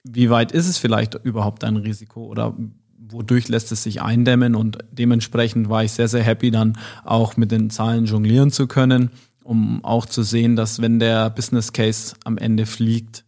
Wie 0.05 0.29
weit 0.29 0.53
ist 0.53 0.69
es 0.69 0.77
vielleicht 0.77 1.15
überhaupt 1.15 1.65
ein 1.65 1.77
Risiko 1.77 2.27
oder 2.27 2.55
wodurch 2.99 3.49
lässt 3.49 3.73
es 3.73 3.83
sich 3.83 4.03
eindämmen? 4.03 4.55
Und 4.55 4.77
dementsprechend 4.93 5.71
war 5.71 5.85
ich 5.85 5.93
sehr, 5.93 6.09
sehr 6.09 6.23
happy, 6.23 6.51
dann 6.51 6.77
auch 7.03 7.39
mit 7.39 7.51
den 7.51 7.71
Zahlen 7.71 8.05
jonglieren 8.05 8.51
zu 8.51 8.67
können, 8.67 9.11
um 9.43 9.83
auch 9.87 10.05
zu 10.05 10.23
sehen, 10.23 10.55
dass 10.55 10.83
wenn 10.83 10.99
der 10.99 11.31
Business 11.31 11.73
Case 11.73 12.15
am 12.25 12.37
Ende 12.37 12.67
fliegt, 12.67 13.25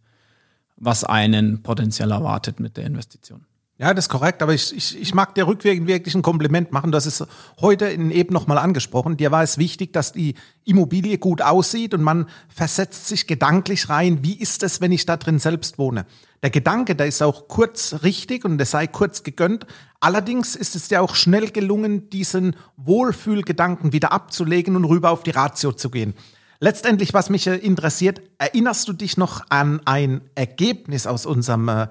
was 0.81 1.03
einen 1.03 1.61
potenziell 1.61 2.11
erwartet 2.11 2.59
mit 2.59 2.75
der 2.75 2.85
Investition. 2.85 3.45
Ja, 3.77 3.95
das 3.95 4.05
ist 4.05 4.09
korrekt, 4.09 4.43
aber 4.43 4.53
ich, 4.53 4.75
ich, 4.75 4.99
ich 5.01 5.15
mag 5.15 5.33
dir 5.33 5.47
rückwirkend 5.47 5.87
wirklich 5.87 6.13
ein 6.13 6.21
Kompliment 6.21 6.71
machen. 6.71 6.93
Hast 6.93 7.07
es 7.07 7.25
heute 7.61 7.85
in 7.85 8.11
eben 8.11 8.31
nochmal 8.31 8.59
angesprochen. 8.59 9.17
Dir 9.17 9.31
war 9.31 9.41
es 9.41 9.57
wichtig, 9.57 9.91
dass 9.91 10.11
die 10.11 10.35
Immobilie 10.65 11.17
gut 11.17 11.41
aussieht 11.41 11.95
und 11.95 12.03
man 12.03 12.27
versetzt 12.47 13.07
sich 13.07 13.25
gedanklich 13.25 13.89
rein, 13.89 14.19
wie 14.21 14.35
ist 14.35 14.61
es, 14.61 14.81
wenn 14.81 14.91
ich 14.91 15.07
da 15.07 15.17
drin 15.17 15.39
selbst 15.39 15.79
wohne. 15.79 16.05
Der 16.43 16.51
Gedanke, 16.51 16.95
der 16.95 17.07
ist 17.07 17.23
auch 17.23 17.47
kurz 17.47 18.03
richtig 18.03 18.45
und 18.45 18.59
der 18.59 18.67
sei 18.67 18.85
kurz 18.85 19.23
gegönnt. 19.23 19.65
Allerdings 19.99 20.55
ist 20.55 20.75
es 20.75 20.87
ja 20.91 21.01
auch 21.01 21.15
schnell 21.15 21.49
gelungen, 21.49 22.07
diesen 22.11 22.55
Wohlfühlgedanken 22.77 23.93
wieder 23.93 24.11
abzulegen 24.11 24.75
und 24.75 24.85
rüber 24.85 25.09
auf 25.09 25.23
die 25.23 25.31
Ratio 25.31 25.71
zu 25.71 25.89
gehen. 25.89 26.13
Letztendlich, 26.63 27.15
was 27.15 27.31
mich 27.31 27.47
interessiert, 27.47 28.21
erinnerst 28.37 28.87
du 28.87 28.93
dich 28.93 29.17
noch 29.17 29.43
an 29.49 29.81
ein 29.85 30.21
Ergebnis 30.35 31.07
aus 31.07 31.25
unserem 31.25 31.67
äh, 31.67 31.87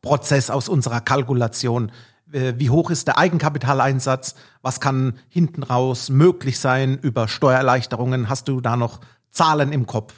Prozess 0.00 0.48
aus 0.48 0.68
unserer 0.68 1.00
Kalkulation. 1.00 1.90
Äh, 2.30 2.54
wie 2.56 2.70
hoch 2.70 2.90
ist 2.90 3.08
der 3.08 3.18
Eigenkapitaleinsatz? 3.18 4.36
Was 4.62 4.78
kann 4.78 5.14
hinten 5.28 5.64
raus 5.64 6.08
möglich 6.08 6.60
sein 6.60 7.00
über 7.02 7.26
Steuererleichterungen? 7.26 8.28
Hast 8.28 8.46
du 8.46 8.60
da 8.60 8.76
noch 8.76 9.00
Zahlen 9.32 9.72
im 9.72 9.86
Kopf? 9.86 10.14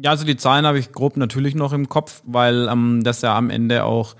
Ja, 0.00 0.10
also 0.10 0.24
die 0.24 0.36
Zahlen 0.36 0.64
habe 0.64 0.78
ich 0.78 0.92
grob 0.92 1.16
natürlich 1.16 1.56
noch 1.56 1.72
im 1.72 1.88
Kopf, 1.88 2.22
weil 2.24 2.68
ähm, 2.68 3.02
das 3.02 3.22
ja 3.22 3.36
am 3.36 3.50
Ende 3.50 3.82
auch 3.82 4.14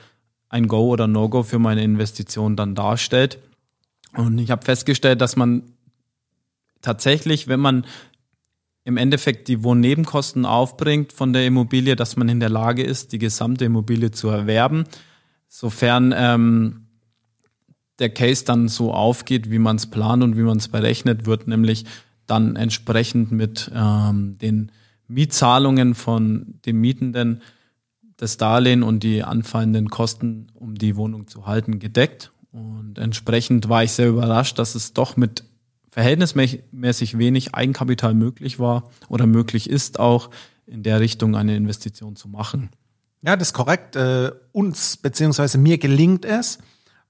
ein 0.48 0.66
Go 0.66 0.88
oder 0.88 1.06
No-Go 1.06 1.44
für 1.44 1.60
meine 1.60 1.84
Investition 1.84 2.56
dann 2.56 2.74
darstellt. 2.74 3.38
Und 4.16 4.38
ich 4.38 4.50
habe 4.50 4.64
festgestellt, 4.64 5.20
dass 5.20 5.36
man 5.36 5.62
tatsächlich, 6.82 7.46
wenn 7.46 7.60
man 7.60 7.84
im 8.88 8.96
Endeffekt 8.96 9.48
die 9.48 9.62
Wohnnebenkosten 9.62 10.46
aufbringt 10.46 11.12
von 11.12 11.34
der 11.34 11.44
Immobilie, 11.44 11.94
dass 11.94 12.16
man 12.16 12.30
in 12.30 12.40
der 12.40 12.48
Lage 12.48 12.82
ist, 12.82 13.12
die 13.12 13.18
gesamte 13.18 13.66
Immobilie 13.66 14.12
zu 14.12 14.28
erwerben, 14.28 14.84
sofern 15.46 16.14
ähm, 16.16 16.86
der 17.98 18.08
Case 18.08 18.46
dann 18.46 18.68
so 18.68 18.94
aufgeht, 18.94 19.50
wie 19.50 19.58
man 19.58 19.76
es 19.76 19.90
plant 19.90 20.22
und 20.22 20.38
wie 20.38 20.42
man 20.42 20.56
es 20.56 20.68
berechnet, 20.68 21.26
wird 21.26 21.46
nämlich 21.46 21.84
dann 22.26 22.56
entsprechend 22.56 23.30
mit 23.30 23.70
ähm, 23.74 24.38
den 24.38 24.72
Mietzahlungen 25.06 25.94
von 25.94 26.54
dem 26.64 26.80
Mietenden 26.80 27.42
das 28.16 28.38
Darlehen 28.38 28.82
und 28.82 29.02
die 29.02 29.22
anfallenden 29.22 29.90
Kosten, 29.90 30.46
um 30.54 30.76
die 30.76 30.96
Wohnung 30.96 31.26
zu 31.26 31.46
halten, 31.46 31.78
gedeckt. 31.78 32.32
Und 32.52 32.96
entsprechend 32.96 33.68
war 33.68 33.84
ich 33.84 33.92
sehr 33.92 34.08
überrascht, 34.08 34.58
dass 34.58 34.74
es 34.74 34.94
doch 34.94 35.18
mit 35.18 35.44
verhältnismäßig 35.90 37.18
wenig 37.18 37.54
Eigenkapital 37.54 38.14
möglich 38.14 38.58
war 38.58 38.90
oder 39.08 39.26
möglich 39.26 39.68
ist, 39.70 39.98
auch 39.98 40.30
in 40.66 40.82
der 40.82 41.00
Richtung 41.00 41.34
eine 41.34 41.56
Investition 41.56 42.16
zu 42.16 42.28
machen. 42.28 42.70
Ja, 43.22 43.36
das 43.36 43.48
ist 43.48 43.54
korrekt. 43.54 43.96
Äh, 43.96 44.32
uns 44.52 44.96
beziehungsweise 44.96 45.58
mir 45.58 45.78
gelingt 45.78 46.24
es, 46.24 46.58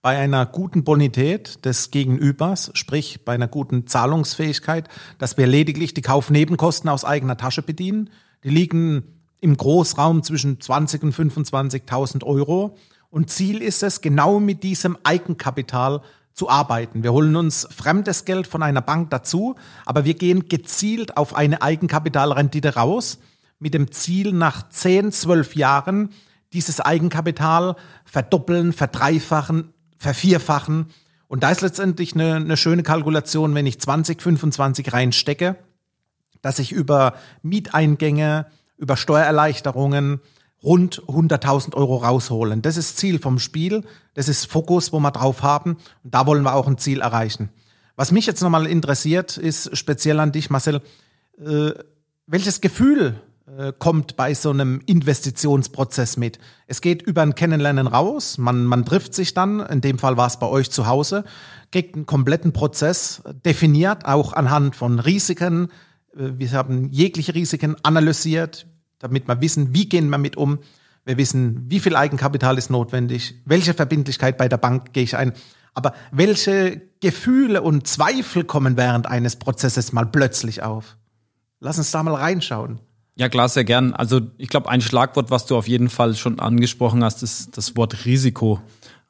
bei 0.01 0.17
einer 0.17 0.47
guten 0.47 0.85
Bonität 0.85 1.65
des 1.65 1.91
Gegenübers, 1.91 2.71
sprich 2.75 3.25
bei 3.25 3.35
einer 3.35 3.49
guten 3.49 3.87
Zahlungsfähigkeit, 3.87 4.89
dass 5.19 5.37
wir 5.37 5.47
lediglich 5.47 5.93
die 5.93 6.03
Kaufnebenkosten 6.03 6.89
aus 6.89 7.05
eigener 7.05 7.37
Tasche 7.37 7.63
bedienen. 7.63 8.11
Die 8.45 8.51
liegen 8.51 9.03
im 9.41 9.57
Großraum 9.57 10.23
zwischen 10.23 10.61
20 10.61 11.03
und 11.03 11.15
25.000 11.15 12.25
Euro. 12.25 12.77
Und 13.11 13.31
Ziel 13.31 13.61
ist 13.61 13.83
es, 13.83 14.01
genau 14.01 14.39
mit 14.39 14.63
diesem 14.63 14.97
Eigenkapital 15.03 16.03
zu 16.39 16.49
arbeiten. 16.49 17.03
Wir 17.03 17.13
holen 17.13 17.35
uns 17.35 17.67
fremdes 17.75 18.25
Geld 18.25 18.47
von 18.47 18.63
einer 18.63 18.81
Bank 18.81 19.11
dazu, 19.11 19.57
aber 19.85 20.05
wir 20.05 20.15
gehen 20.15 20.49
gezielt 20.49 21.17
auf 21.17 21.35
eine 21.35 21.63
Eigenkapitalrendite 21.63 22.77
raus, 22.77 23.19
mit 23.59 23.75
dem 23.75 23.91
Ziel, 23.91 24.33
nach 24.33 24.69
10, 24.69 25.11
12 25.11 25.57
Jahren 25.57 26.11
dieses 26.53 26.81
Eigenkapital 26.81 27.75
verdoppeln, 28.05 28.73
verdreifachen, 28.73 29.75
vervierfachen. 29.99 30.87
Und 31.27 31.43
da 31.43 31.51
ist 31.51 31.61
letztendlich 31.61 32.15
eine, 32.15 32.37
eine 32.37 32.57
schöne 32.57 32.85
Kalkulation, 32.85 33.57
wenn 33.57 33.67
ich 33.67 33.81
20, 33.81 34.23
25 34.23 34.93
reinstecke, 34.93 35.57
dass 36.41 36.61
ich 36.61 36.71
über 36.71 37.15
Mieteingänge, 37.43 38.47
über 38.77 38.97
Steuererleichterungen, 38.97 40.21
rund 40.63 41.03
100.000 41.03 41.75
Euro 41.75 41.97
rausholen. 41.97 42.63
Das 42.63 42.77
ist 42.77 42.97
Ziel 42.97 43.19
vom 43.19 43.39
Spiel, 43.39 43.85
das 44.15 44.29
ist 44.29 44.47
Fokus, 44.47 44.93
wo 44.93 45.01
wir 45.01 45.11
drauf 45.11 45.43
haben 45.43 45.77
und 46.03 46.15
da 46.15 46.27
wollen 46.27 46.43
wir 46.43 46.55
auch 46.55 46.67
ein 46.67 46.79
Ziel 46.79 47.01
erreichen. 47.01 47.51
Was 47.97 48.13
mich 48.13 48.27
jetzt 48.27 48.43
nochmal 48.43 48.67
interessiert, 48.67 49.37
ist 49.37 49.77
speziell 49.77 50.21
an 50.21 50.33
dich, 50.33 50.51
Marcel, 50.51 50.83
äh, 51.45 51.73
welches 52.27 52.61
Gefühl 52.61 53.21
äh, 53.57 53.73
kommt 53.77 54.17
bei 54.17 54.35
so 54.35 54.51
einem 54.51 54.81
Investitionsprozess 54.87 56.17
mit? 56.17 56.39
Es 56.67 56.81
geht 56.81 57.03
über 57.03 57.23
ein 57.23 57.35
Kennenlernen 57.35 57.87
raus, 57.87 58.39
man, 58.39 58.65
man 58.67 58.85
trifft 58.85 59.15
sich 59.15 59.35
dann, 59.35 59.61
in 59.61 59.81
dem 59.81 59.99
Fall 59.99 60.17
war 60.17 60.27
es 60.27 60.39
bei 60.39 60.47
euch 60.47 60.71
zu 60.71 60.87
Hause, 60.87 61.25
kriegt 61.73 61.95
einen 61.95 62.07
kompletten 62.07 62.53
Prozess 62.53 63.23
definiert, 63.45 64.05
auch 64.05 64.33
anhand 64.33 64.77
von 64.77 64.99
Risiken. 64.99 65.69
Äh, 66.17 66.33
wir 66.37 66.53
haben 66.53 66.91
jegliche 66.91 67.35
Risiken 67.35 67.77
analysiert, 67.83 68.67
damit 68.99 69.29
wir 69.29 69.41
wissen, 69.41 69.75
wie 69.75 69.89
gehen 69.89 70.09
wir 70.09 70.19
mit 70.19 70.37
um. 70.37 70.59
Wir 71.05 71.17
wissen, 71.17 71.65
wie 71.69 71.81
viel 71.81 71.97
Eigenkapital 71.97 72.59
ist 72.59 72.71
notwendig, 72.71 73.37
welche 73.45 73.75
Verbindlichkeit 73.75 74.37
bei 74.37 74.49
der 74.49 74.59
Bank 74.59 74.93
gehe 74.93 75.05
ich 75.05 75.17
ein. 75.17 75.33
Aber 75.75 75.95
welche 76.11 76.83
Gefühle 77.01 77.63
und 77.63 77.87
Zweifel 77.87 78.45
kommen 78.45 78.77
während 78.77 79.07
eines 79.07 79.37
Prozesses 79.37 79.93
mal 79.93 80.07
plötzlich 80.07 80.63
auf? 80.63 80.97
Lass 81.61 81.79
uns 81.79 81.91
da 81.91 82.03
mal 82.03 82.15
reinschauen. 82.15 82.81
Ja, 83.17 83.29
klar, 83.29 83.49
sehr 83.49 83.65
gern. 83.65 83.95
Also 83.95 84.21
ich 84.39 84.49
glaube, 84.49 84.69
ein 84.69 84.81
Schlagwort, 84.81 85.31
was 85.31 85.47
du 85.47 85.57
auf 85.57 85.67
jeden 85.67 85.89
Fall 85.89 86.15
schon 86.15 86.39
angesprochen 86.39 87.03
hast, 87.03 87.23
ist 87.23 87.57
das 87.57 87.77
Wort 87.77 88.05
Risiko. 88.05 88.61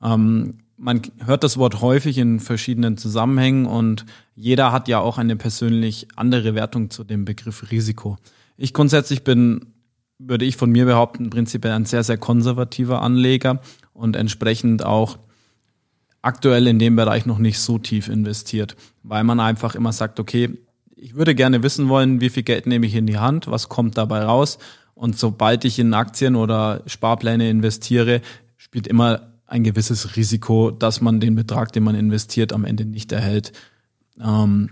Ähm, 0.03 0.59
man 0.79 1.03
hört 1.25 1.45
das 1.45 1.57
Wort 1.59 1.81
häufig 1.81 2.17
in 2.17 2.41
verschiedenen 2.41 2.97
Zusammenhängen 2.97 3.67
und 3.67 4.07
jeder 4.35 4.73
hat 4.73 4.89
ja 4.89 5.01
auch 5.01 5.19
eine 5.19 5.37
persönlich 5.37 6.07
andere 6.17 6.55
Wertung 6.55 6.91
zu 6.91 7.05
dem 7.05 7.25
Begriff 7.25 7.71
Risiko. 7.71 8.17
Ich 8.57 8.73
grundsätzlich 8.73 9.25
bin 9.25 9.75
würde 10.19 10.45
ich 10.45 10.57
von 10.57 10.71
mir 10.71 10.85
behaupten, 10.85 11.31
prinzipiell 11.31 11.75
ein 11.75 11.85
sehr, 11.85 12.03
sehr 12.03 12.19
konservativer 12.19 13.03
Anleger 13.03 13.61
und 13.93 14.17
entsprechend 14.17 14.85
auch 14.85 15.19
aktuell 16.23 16.67
in 16.67 16.79
dem 16.79 16.97
Bereich 16.97 17.27
noch 17.27 17.39
nicht 17.39 17.61
so 17.61 17.79
tief 17.79 18.09
investiert, 18.09 18.77
weil 19.03 19.25
man 19.25 19.41
einfach 19.41 19.75
immer 19.75 19.93
sagt, 19.93 20.19
okay, 20.19 20.51
ich 20.97 21.15
würde 21.15 21.35
gerne 21.35 21.63
wissen 21.63 21.89
wollen, 21.89 22.21
wie 22.21 22.31
viel 22.31 22.43
Geld 22.43 22.67
nehme 22.67 22.87
ich 22.87 22.95
in 22.97 23.07
die 23.07 23.19
Hand, 23.19 23.47
was 23.47 23.69
kommt 23.69 23.97
dabei 23.97 24.25
raus 24.25 24.59
und 24.95 25.17
sobald 25.17 25.65
ich 25.65 25.79
in 25.79 25.95
Aktien 25.95 26.35
oder 26.35 26.83
Sparpläne 26.87 27.49
investiere, 27.49 28.21
spielt 28.57 28.89
immer 28.89 29.33
ein 29.47 29.63
gewisses 29.63 30.17
Risiko, 30.17 30.73
dass 30.73 31.01
man 31.01 31.21
den 31.21 31.37
Betrag, 31.37 31.73
den 31.73 31.85
man 31.85 31.95
investiert, 31.95 32.53
am 32.53 32.65
Ende 32.65 32.85
nicht 32.85 33.13
erhält. 33.13 33.53
Ähm, 34.21 34.71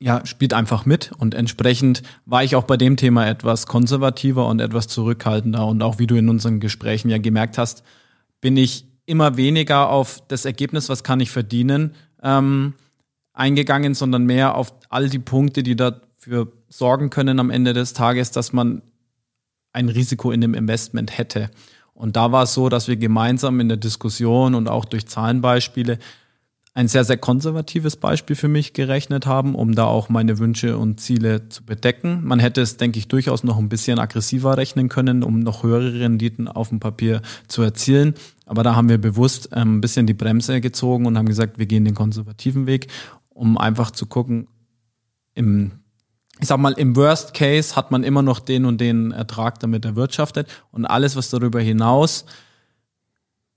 ja, 0.00 0.24
spielt 0.26 0.52
einfach 0.52 0.84
mit 0.84 1.12
und 1.16 1.34
entsprechend 1.34 2.02
war 2.26 2.44
ich 2.44 2.54
auch 2.56 2.64
bei 2.64 2.76
dem 2.76 2.96
Thema 2.96 3.26
etwas 3.26 3.66
konservativer 3.66 4.46
und 4.46 4.60
etwas 4.60 4.88
zurückhaltender 4.88 5.66
und 5.66 5.82
auch 5.82 5.98
wie 5.98 6.06
du 6.06 6.16
in 6.16 6.28
unseren 6.28 6.60
Gesprächen 6.60 7.08
ja 7.08 7.18
gemerkt 7.18 7.56
hast, 7.56 7.82
bin 8.40 8.56
ich 8.56 8.86
immer 9.06 9.36
weniger 9.36 9.88
auf 9.88 10.22
das 10.28 10.44
Ergebnis, 10.44 10.88
was 10.88 11.02
kann 11.02 11.20
ich 11.20 11.30
verdienen, 11.30 11.94
ähm, 12.22 12.74
eingegangen, 13.32 13.94
sondern 13.94 14.24
mehr 14.24 14.56
auf 14.56 14.74
all 14.90 15.08
die 15.08 15.18
Punkte, 15.18 15.62
die 15.62 15.76
dafür 15.76 16.52
sorgen 16.68 17.10
können 17.10 17.38
am 17.38 17.50
Ende 17.50 17.72
des 17.72 17.92
Tages, 17.92 18.30
dass 18.32 18.52
man 18.52 18.82
ein 19.72 19.88
Risiko 19.88 20.30
in 20.30 20.40
dem 20.40 20.54
Investment 20.54 21.16
hätte. 21.16 21.50
Und 21.94 22.16
da 22.16 22.32
war 22.32 22.42
es 22.42 22.54
so, 22.54 22.68
dass 22.68 22.88
wir 22.88 22.96
gemeinsam 22.96 23.60
in 23.60 23.68
der 23.68 23.76
Diskussion 23.78 24.54
und 24.54 24.68
auch 24.68 24.84
durch 24.84 25.06
Zahlenbeispiele 25.06 25.98
ein 26.76 26.88
sehr, 26.88 27.04
sehr 27.04 27.16
konservatives 27.16 27.96
Beispiel 27.96 28.36
für 28.36 28.48
mich 28.48 28.74
gerechnet 28.74 29.24
haben, 29.24 29.54
um 29.54 29.74
da 29.74 29.86
auch 29.86 30.10
meine 30.10 30.38
Wünsche 30.38 30.76
und 30.76 31.00
Ziele 31.00 31.48
zu 31.48 31.64
bedecken. 31.64 32.20
Man 32.22 32.38
hätte 32.38 32.60
es, 32.60 32.76
denke 32.76 32.98
ich, 32.98 33.08
durchaus 33.08 33.44
noch 33.44 33.56
ein 33.56 33.70
bisschen 33.70 33.98
aggressiver 33.98 34.58
rechnen 34.58 34.90
können, 34.90 35.22
um 35.22 35.40
noch 35.40 35.62
höhere 35.62 36.00
Renditen 36.00 36.48
auf 36.48 36.68
dem 36.68 36.78
Papier 36.78 37.22
zu 37.48 37.62
erzielen. 37.62 38.12
Aber 38.44 38.62
da 38.62 38.76
haben 38.76 38.90
wir 38.90 38.98
bewusst 38.98 39.48
ähm, 39.54 39.78
ein 39.78 39.80
bisschen 39.80 40.06
die 40.06 40.12
Bremse 40.12 40.60
gezogen 40.60 41.06
und 41.06 41.16
haben 41.16 41.24
gesagt, 41.24 41.58
wir 41.58 41.64
gehen 41.64 41.86
den 41.86 41.94
konservativen 41.94 42.66
Weg, 42.66 42.88
um 43.30 43.56
einfach 43.56 43.90
zu 43.90 44.04
gucken, 44.04 44.46
im 45.34 45.72
ich 46.38 46.48
sag 46.48 46.58
mal, 46.58 46.74
im 46.74 46.94
Worst 46.94 47.32
Case 47.32 47.74
hat 47.74 47.90
man 47.90 48.04
immer 48.04 48.20
noch 48.20 48.38
den 48.38 48.66
und 48.66 48.82
den 48.82 49.12
Ertrag 49.12 49.58
damit 49.60 49.86
erwirtschaftet 49.86 50.46
und 50.72 50.84
alles, 50.84 51.16
was 51.16 51.30
darüber 51.30 51.60
hinaus 51.60 52.26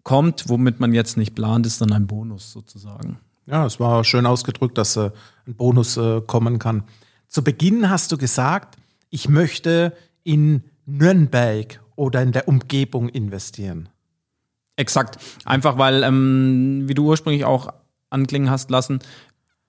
kommt, 0.04 0.50
womit 0.50 0.80
man 0.80 0.94
jetzt 0.94 1.18
nicht 1.18 1.36
plant, 1.36 1.66
ist 1.66 1.82
dann 1.82 1.92
ein 1.92 2.08
Bonus 2.08 2.52
sozusagen. 2.52 3.20
Ja, 3.46 3.66
es 3.66 3.80
war 3.80 4.04
schön 4.04 4.26
ausgedrückt, 4.26 4.78
dass 4.78 4.96
äh, 4.96 5.12
ein 5.48 5.56
Bonus 5.56 5.98
äh, 5.98 6.22
kommen 6.22 6.60
kann. 6.60 6.84
Zu 7.28 7.44
Beginn 7.44 7.90
hast 7.90 8.12
du 8.12 8.18
gesagt, 8.18 8.78
ich 9.10 9.28
möchte 9.28 9.94
in 10.24 10.64
Nürnberg 10.86 11.80
oder 11.96 12.22
in 12.22 12.32
der 12.32 12.48
Umgebung 12.48 13.10
investieren. 13.10 13.90
Exakt. 14.76 15.18
Einfach 15.46 15.78
weil, 15.78 16.04
ähm, 16.04 16.84
wie 16.86 16.94
du 16.94 17.06
ursprünglich 17.06 17.44
auch 17.44 17.74
anklingen 18.10 18.50
hast 18.50 18.70
lassen, 18.72 19.00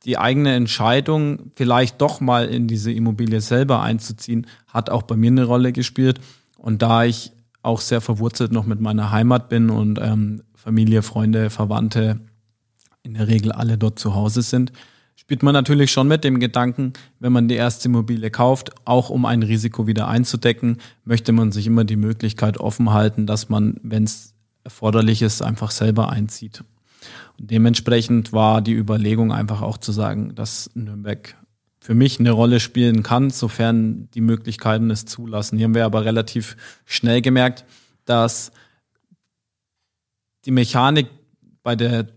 die 0.05 0.17
eigene 0.17 0.55
Entscheidung, 0.55 1.51
vielleicht 1.55 2.01
doch 2.01 2.21
mal 2.21 2.47
in 2.49 2.67
diese 2.67 2.93
Immobilie 2.93 3.41
selber 3.41 3.83
einzuziehen, 3.83 4.47
hat 4.67 4.89
auch 4.89 5.03
bei 5.03 5.17
mir 5.17 5.31
eine 5.31 5.45
Rolle 5.45 5.73
gespielt. 5.73 6.21
Und 6.57 6.83
da 6.83 7.05
ich 7.05 7.33
auch 7.63 7.81
sehr 7.81 8.01
verwurzelt 8.01 8.53
noch 8.53 8.67
mit 8.67 8.81
meiner 8.81 9.11
Heimat 9.11 9.49
bin 9.49 9.71
und 9.71 9.99
ähm, 10.01 10.43
Familie, 10.55 11.03
Freunde, 11.03 11.51
Verwandte 11.51 12.21
in 13.03 13.15
der 13.15 13.29
Regel 13.29 13.53
alle 13.53 13.79
dort 13.79 13.99
zu 13.99 14.15
Hause 14.15 14.43
sind, 14.43 14.73
spielt 15.17 15.43
man 15.43 15.53
natürlich 15.53 15.93
schon 15.93 16.09
mit 16.09 16.25
dem 16.25 16.41
Gedanken, 16.41 16.93
wenn 17.19 17.33
man 17.33 17.49
die 17.49 17.55
erste 17.55 17.89
Immobilie 17.89 18.31
kauft, 18.31 18.73
auch 18.85 19.11
um 19.11 19.25
ein 19.25 19.43
Risiko 19.43 19.87
wieder 19.87 20.09
einzudecken, 20.09 20.79
möchte 21.05 21.33
man 21.33 21.53
sich 21.53 21.67
immer 21.67 21.85
die 21.85 21.97
Möglichkeit 21.97 22.59
offen 22.59 22.93
halten, 22.93 23.27
dass 23.27 23.49
man, 23.49 23.79
wenn 23.83 24.05
es 24.05 24.35
erforderlich 24.65 25.23
ist, 25.23 25.43
einfach 25.43 25.71
selber 25.71 26.11
einzieht. 26.11 26.65
Und 27.39 27.51
dementsprechend 27.51 28.33
war 28.33 28.61
die 28.61 28.75
Überlegung 28.75 29.33
einfach 29.33 29.63
auch 29.63 29.79
zu 29.79 29.93
sagen, 29.93 30.35
dass 30.35 30.71
Nürnberg 30.75 31.37
für 31.81 31.95
mich 31.95 32.21
eine 32.21 32.31
Rolle 32.31 32.61
spielen 32.61 33.03
kann, 33.03 33.31
sofern 33.31 34.09
die 34.15 34.21
Möglichkeiten 34.21 34.91
es 34.91 35.07
zulassen. 35.07 35.57
Hier 35.57 35.65
haben 35.65 35.75
wir 35.75 35.87
aber 35.87 36.05
relativ 36.05 36.57
schnell 36.85 37.23
gemerkt, 37.23 37.65
dass 38.05 38.53
die 40.45 40.51
Mechanik 40.51 41.09
bei 41.63 41.77
der 41.77 42.09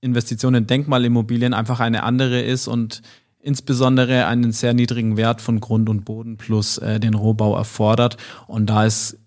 Investition 0.00 0.54
in 0.54 0.66
Denkmalimmobilien 0.66 1.54
einfach 1.54 1.80
eine 1.80 2.04
andere 2.04 2.40
ist 2.40 2.68
und 2.68 3.02
insbesondere 3.40 4.26
einen 4.26 4.52
sehr 4.52 4.74
niedrigen 4.74 5.16
Wert 5.16 5.40
von 5.40 5.60
Grund 5.60 5.88
und 5.88 6.04
Boden 6.04 6.36
plus 6.36 6.78
äh, 6.78 7.00
den 7.00 7.14
Rohbau 7.14 7.56
erfordert. 7.56 8.16
Und 8.46 8.66
da 8.66 8.84
ist 8.84 9.18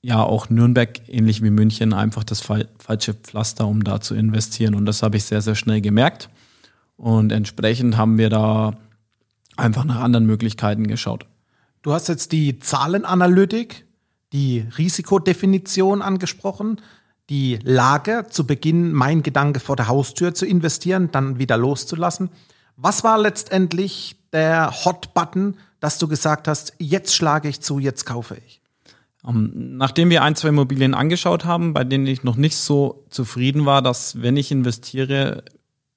ja 0.00 0.22
auch 0.22 0.50
Nürnberg, 0.50 1.08
ähnlich 1.08 1.42
wie 1.42 1.50
München, 1.50 1.92
einfach 1.92 2.24
das 2.24 2.40
falsche 2.40 3.14
Pflaster, 3.14 3.66
um 3.66 3.84
da 3.84 4.00
zu 4.00 4.14
investieren. 4.14 4.74
Und 4.74 4.86
das 4.86 5.02
habe 5.02 5.16
ich 5.16 5.24
sehr, 5.24 5.40
sehr 5.40 5.54
schnell 5.54 5.80
gemerkt. 5.80 6.28
Und 6.96 7.32
entsprechend 7.32 7.96
haben 7.96 8.18
wir 8.18 8.28
da 8.28 8.76
einfach 9.56 9.84
nach 9.84 10.00
anderen 10.00 10.26
Möglichkeiten 10.26 10.86
geschaut. 10.86 11.26
Du 11.82 11.92
hast 11.92 12.08
jetzt 12.08 12.32
die 12.32 12.58
Zahlenanalytik, 12.58 13.86
die 14.32 14.66
Risikodefinition 14.78 16.00
angesprochen, 16.00 16.80
die 17.28 17.58
Lage, 17.62 18.26
zu 18.30 18.46
Beginn 18.46 18.92
mein 18.92 19.22
Gedanke 19.22 19.60
vor 19.60 19.76
der 19.76 19.88
Haustür 19.88 20.34
zu 20.34 20.46
investieren, 20.46 21.10
dann 21.12 21.38
wieder 21.38 21.56
loszulassen. 21.56 22.30
Was 22.76 23.04
war 23.04 23.18
letztendlich 23.18 24.16
der 24.32 24.84
Hot-Button, 24.84 25.56
dass 25.80 25.98
du 25.98 26.08
gesagt 26.08 26.48
hast, 26.48 26.74
jetzt 26.78 27.14
schlage 27.14 27.48
ich 27.48 27.60
zu, 27.60 27.78
jetzt 27.78 28.06
kaufe 28.06 28.36
ich? 28.46 28.60
Ähm, 29.26 29.76
nachdem 29.76 30.10
wir 30.10 30.22
ein, 30.22 30.34
zwei 30.34 30.48
Immobilien 30.48 30.94
angeschaut 30.94 31.44
haben, 31.44 31.74
bei 31.74 31.84
denen 31.84 32.06
ich 32.06 32.22
noch 32.22 32.36
nicht 32.36 32.56
so 32.56 33.04
zufrieden 33.10 33.66
war, 33.66 33.82
dass 33.82 34.20
wenn 34.22 34.36
ich 34.36 34.50
investiere, 34.50 35.44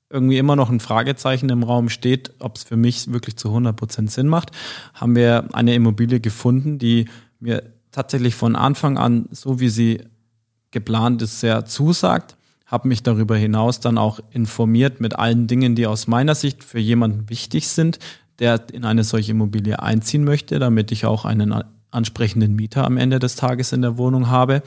irgendwie 0.10 0.38
immer 0.38 0.56
noch 0.56 0.70
ein 0.70 0.80
Fragezeichen 0.80 1.50
im 1.50 1.64
Raum 1.64 1.90
steht, 1.90 2.34
ob 2.40 2.58
es 2.58 2.64
für 2.64 2.78
mich 2.78 3.12
wirklich 3.12 3.38
zu 3.38 3.50
100 3.50 3.76
Prozent 3.76 4.12
Sinn 4.12 4.28
macht, 4.28 4.52
haben 4.94 5.16
wir 5.16 5.50
eine 5.54 5.74
Immobilie 5.74 6.20
gefunden, 6.20 6.78
die 6.78 7.06
mir 7.40 7.64
tatsächlich 7.92 8.36
von 8.36 8.56
Anfang 8.56 8.98
an, 8.98 9.28
so 9.32 9.60
wie 9.60 9.70
sie 9.70 10.02
geplant 10.72 11.22
ist, 11.22 11.40
sehr 11.40 11.66
zusagt. 11.66 12.38
Habe 12.66 12.88
mich 12.88 13.04
darüber 13.04 13.38
hinaus 13.38 13.80
dann 13.80 13.98
auch 13.98 14.20
informiert 14.32 15.00
mit 15.00 15.18
allen 15.18 15.48
Dingen, 15.48 15.76
die 15.76 15.88
aus 15.88 16.08
meiner 16.08 16.36
Sicht 16.36 16.64
für 16.64 16.80
jemanden 16.80 17.30
wichtig 17.30 17.68
sind, 17.68 18.00
der 18.40 18.62
in 18.74 18.86
eine 18.86 19.04
solche 19.04 19.32
Immobilie 19.32 19.82
einziehen 19.82 20.24
möchte, 20.24 20.60
damit 20.60 20.92
ich 20.92 21.06
auch 21.06 21.26
einen 21.26 21.54
ansprechenden 21.92 22.56
Mieter 22.56 22.86
am 22.86 22.98
Ende 22.98 23.20
des 23.20 23.36
Tages 23.36 23.72
in 23.72 23.82
der 23.82 23.98
Wohnung 23.98 24.30
habe. 24.30 24.62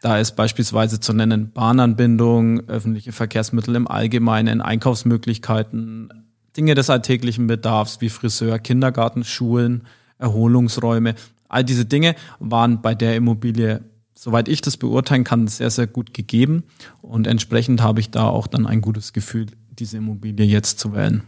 Da 0.00 0.18
ist 0.18 0.34
beispielsweise 0.34 0.98
zu 0.98 1.12
nennen 1.12 1.52
Bahnanbindung, 1.52 2.68
öffentliche 2.68 3.12
Verkehrsmittel 3.12 3.76
im 3.76 3.86
Allgemeinen, 3.86 4.62
Einkaufsmöglichkeiten, 4.62 6.10
Dinge 6.56 6.74
des 6.74 6.88
alltäglichen 6.88 7.46
Bedarfs 7.46 8.00
wie 8.00 8.08
Friseur, 8.08 8.58
Kindergarten, 8.58 9.24
Schulen, 9.24 9.86
Erholungsräume. 10.18 11.14
All 11.48 11.64
diese 11.64 11.84
Dinge 11.84 12.14
waren 12.38 12.80
bei 12.80 12.94
der 12.94 13.14
Immobilie, 13.14 13.82
soweit 14.14 14.48
ich 14.48 14.62
das 14.62 14.78
beurteilen 14.78 15.24
kann, 15.24 15.48
sehr, 15.48 15.70
sehr 15.70 15.86
gut 15.86 16.14
gegeben. 16.14 16.64
Und 17.02 17.26
entsprechend 17.26 17.82
habe 17.82 18.00
ich 18.00 18.10
da 18.10 18.26
auch 18.26 18.46
dann 18.46 18.66
ein 18.66 18.80
gutes 18.80 19.12
Gefühl, 19.12 19.46
diese 19.70 19.98
Immobilie 19.98 20.46
jetzt 20.46 20.78
zu 20.78 20.94
wählen. 20.94 21.24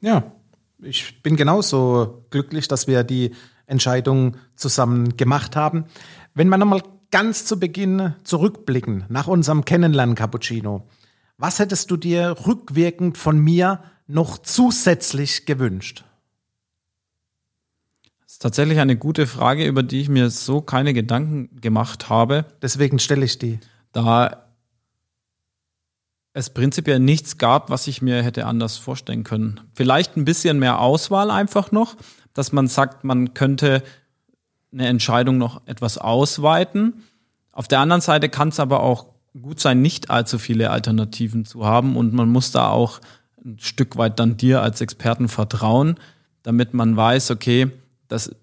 Ja, 0.00 0.24
ich 0.82 1.22
bin 1.22 1.36
genauso 1.36 2.24
glücklich, 2.30 2.66
dass 2.66 2.86
wir 2.86 3.04
die 3.04 3.32
Entscheidung 3.66 4.36
zusammen 4.54 5.16
gemacht 5.16 5.56
haben. 5.56 5.84
Wenn 6.34 6.48
man 6.48 6.60
nochmal 6.60 6.82
ganz 7.10 7.44
zu 7.44 7.58
Beginn 7.58 8.14
zurückblicken, 8.24 9.04
nach 9.08 9.26
unserem 9.26 9.64
Kennenlernen 9.64 10.14
Cappuccino, 10.14 10.86
was 11.38 11.58
hättest 11.58 11.90
du 11.90 11.96
dir 11.96 12.36
rückwirkend 12.46 13.18
von 13.18 13.38
mir 13.38 13.82
noch 14.06 14.38
zusätzlich 14.38 15.46
gewünscht? 15.46 16.04
Das 18.22 18.32
ist 18.32 18.42
tatsächlich 18.42 18.78
eine 18.78 18.96
gute 18.96 19.26
Frage, 19.26 19.66
über 19.66 19.82
die 19.82 20.00
ich 20.00 20.08
mir 20.08 20.30
so 20.30 20.60
keine 20.60 20.94
Gedanken 20.94 21.60
gemacht 21.60 22.08
habe. 22.08 22.46
Deswegen 22.62 22.98
stelle 22.98 23.24
ich 23.24 23.38
die. 23.38 23.60
Da 23.92 24.46
es 26.32 26.50
prinzipiell 26.50 27.00
nichts 27.00 27.38
gab, 27.38 27.70
was 27.70 27.86
ich 27.86 28.02
mir 28.02 28.22
hätte 28.22 28.44
anders 28.44 28.76
vorstellen 28.76 29.24
können. 29.24 29.60
Vielleicht 29.74 30.16
ein 30.16 30.26
bisschen 30.26 30.58
mehr 30.58 30.80
Auswahl 30.80 31.30
einfach 31.30 31.72
noch, 31.72 31.96
dass 32.34 32.52
man 32.52 32.68
sagt, 32.68 33.04
man 33.04 33.32
könnte 33.32 33.82
eine 34.78 34.88
Entscheidung 34.88 35.38
noch 35.38 35.66
etwas 35.66 35.98
ausweiten. 35.98 37.04
Auf 37.52 37.66
der 37.66 37.80
anderen 37.80 38.02
Seite 38.02 38.28
kann 38.28 38.48
es 38.48 38.60
aber 38.60 38.80
auch 38.82 39.06
gut 39.40 39.60
sein, 39.60 39.80
nicht 39.80 40.10
allzu 40.10 40.38
viele 40.38 40.70
Alternativen 40.70 41.44
zu 41.44 41.64
haben 41.64 41.96
und 41.96 42.12
man 42.12 42.28
muss 42.28 42.52
da 42.52 42.68
auch 42.68 43.00
ein 43.42 43.58
Stück 43.58 43.96
weit 43.96 44.18
dann 44.18 44.36
dir 44.36 44.62
als 44.62 44.80
Experten 44.80 45.28
vertrauen, 45.28 45.96
damit 46.42 46.74
man 46.74 46.96
weiß, 46.96 47.30
okay, 47.30 47.70
das 48.08 48.34